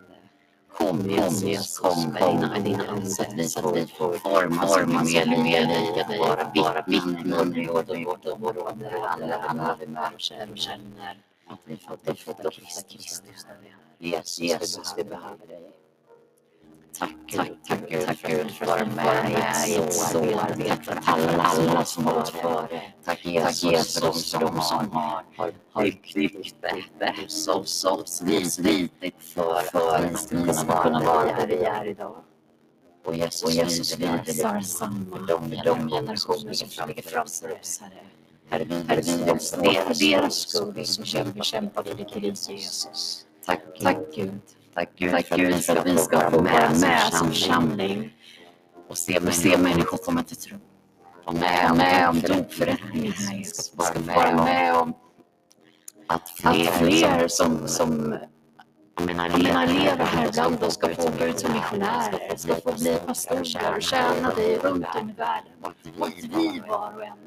Kom 0.77 1.09
Jesus, 1.09 1.79
kom 1.79 2.13
med 2.13 2.63
dina 2.63 2.87
ande 2.87 3.09
så 3.09 3.69
att 3.69 3.75
vi 3.77 3.87
får 3.87 4.13
formas 4.13 5.13
mer 5.13 5.37
och 5.37 5.43
mer 5.43 5.61
lika 5.61 6.07
dig, 6.07 6.19
vara 6.19 6.83
vittnen 6.87 7.55
i 7.55 7.65
vårt 8.05 8.25
område, 8.25 8.61
alla, 9.07 9.35
alla 9.35 9.77
vi 9.79 9.87
möter 9.87 10.51
och 10.51 10.57
känner 10.57 11.17
att 11.47 11.59
vi 11.65 11.77
fått 11.77 12.09
uppfatta 12.09 12.51
Kristus 12.51 13.21
där 13.21 13.57
vi 13.99 14.13
är. 14.13 14.17
Jesus, 14.17 14.39
Jesus 14.39 14.93
vi 14.97 15.03
behöver 15.03 15.47
dig. 15.47 15.80
Tack, 17.01 17.15
tack, 17.35 17.51
tack 17.67 18.05
tack 18.05 18.31
Gud 18.31 18.51
för 18.51 18.65
att 18.65 18.69
vara 18.69 18.85
med 18.85 19.31
i 19.69 19.75
ett 19.75 19.93
så 19.93 20.19
arbete. 20.19 21.01
Alla, 21.05 21.43
alla 21.43 21.85
som 21.85 22.05
har 22.05 22.13
varit 22.13 22.29
före. 22.29 22.81
Tack 23.05 23.25
Jesus 23.25 24.31
för 24.31 24.39
de 24.39 24.61
som 24.61 24.91
har, 24.91 25.83
byggt 25.83 27.31
så, 27.31 27.63
så 27.63 28.03
slitit 28.05 29.15
för, 29.19 29.61
att 29.73 30.31
vi 30.31 30.53
ska 30.53 30.83
kunna 30.83 30.99
vara 30.99 31.25
där 31.25 31.47
vi 31.47 31.55
är 31.55 31.85
idag. 31.85 32.15
Och 33.05 33.15
Jesus, 33.15 33.97
vi 33.99 34.09
visar 34.25 34.61
samma 34.61 35.17
för 35.17 35.27
de, 35.27 35.51
generationer 35.51 36.53
som 36.53 36.87
ligger 36.87 37.01
framför 37.01 37.59
oss, 37.61 37.81
Herre. 37.81 38.03
Herre, 38.49 39.01
vi, 39.97 40.09
deras 40.11 40.35
skull 40.35 40.85
som 40.85 41.05
kämpar 41.05 41.83
för 41.83 41.93
ditt 41.95 42.15
rike, 42.15 42.53
Jesus. 42.53 43.25
Tack, 43.45 43.61
tack 43.81 43.97
Gud. 44.15 44.41
Tack 44.73 44.89
Gud, 44.95 45.11
tack, 45.11 45.29
Gud 45.35 45.55
för 45.65 45.75
att 45.75 45.85
vi 45.85 45.97
ska 45.97 46.29
få 46.29 46.41
vara 46.41 46.69
med 46.69 47.13
som 47.13 47.27
församling 47.27 48.13
och 48.89 48.97
se, 48.97 49.17
och 49.17 49.33
se 49.33 49.57
människor 49.57 49.97
komma 49.97 50.23
till 50.23 50.37
tro. 50.37 50.57
Vara 51.25 51.35
med, 51.35 51.77
med 51.77 52.09
om 52.09 52.19
dopförrättningen. 52.21 53.13
Vi 53.33 53.43
ska 53.43 53.99
vara 53.99 54.43
med, 54.43 54.77
om 54.77 54.93
att 56.07 56.29
fler, 56.29 56.67
att 56.67 56.77
fler 56.77 57.27
som, 57.27 57.67
som 57.67 58.17
jag 58.97 59.05
menar, 59.05 59.29
lever 59.67 60.05
här 60.05 60.31
bland 60.31 60.63
oss 60.63 60.73
ska 60.73 60.95
få 60.95 61.09
gå 61.19 61.25
ut 61.25 61.39
som 61.39 61.53
missionärer, 61.53 62.37
ska 62.37 62.55
få 62.55 62.71
bli 62.71 62.97
pastorer 63.05 63.75
och 63.75 63.81
tjäna 63.81 64.33
dig 64.33 64.57
runt 64.57 64.85
om 65.01 65.09
i 65.09 65.13
världen. 65.13 65.53
Och 65.61 66.07
att 66.07 66.23
vi 66.23 66.61
var 66.67 66.93
och 66.95 67.03
en 67.03 67.17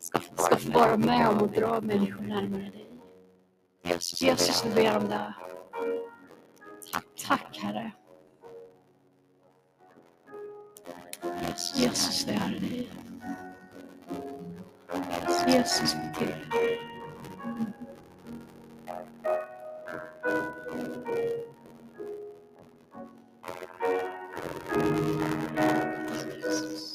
ska, 0.00 0.18
ska 0.36 0.56
få 0.56 0.70
vara 0.70 0.96
med 0.96 1.28
om 1.28 1.44
att 1.44 1.54
dra 1.54 1.80
människor 1.80 2.22
närmare 2.22 2.62
dig. 2.70 2.86
Jesus, 4.20 4.64
vi 4.66 4.74
ber 4.74 4.96
om 4.96 5.08
det. 5.08 5.34
Tack 6.92 7.58
Herre. 7.58 7.92
Jesus, 11.74 12.24
det 12.24 12.32
är 12.32 12.60
dig. 12.60 12.90
Jesus, 15.48 15.94
vi 15.94 16.26
ber. 16.26 16.36
Jesus. 26.42 26.89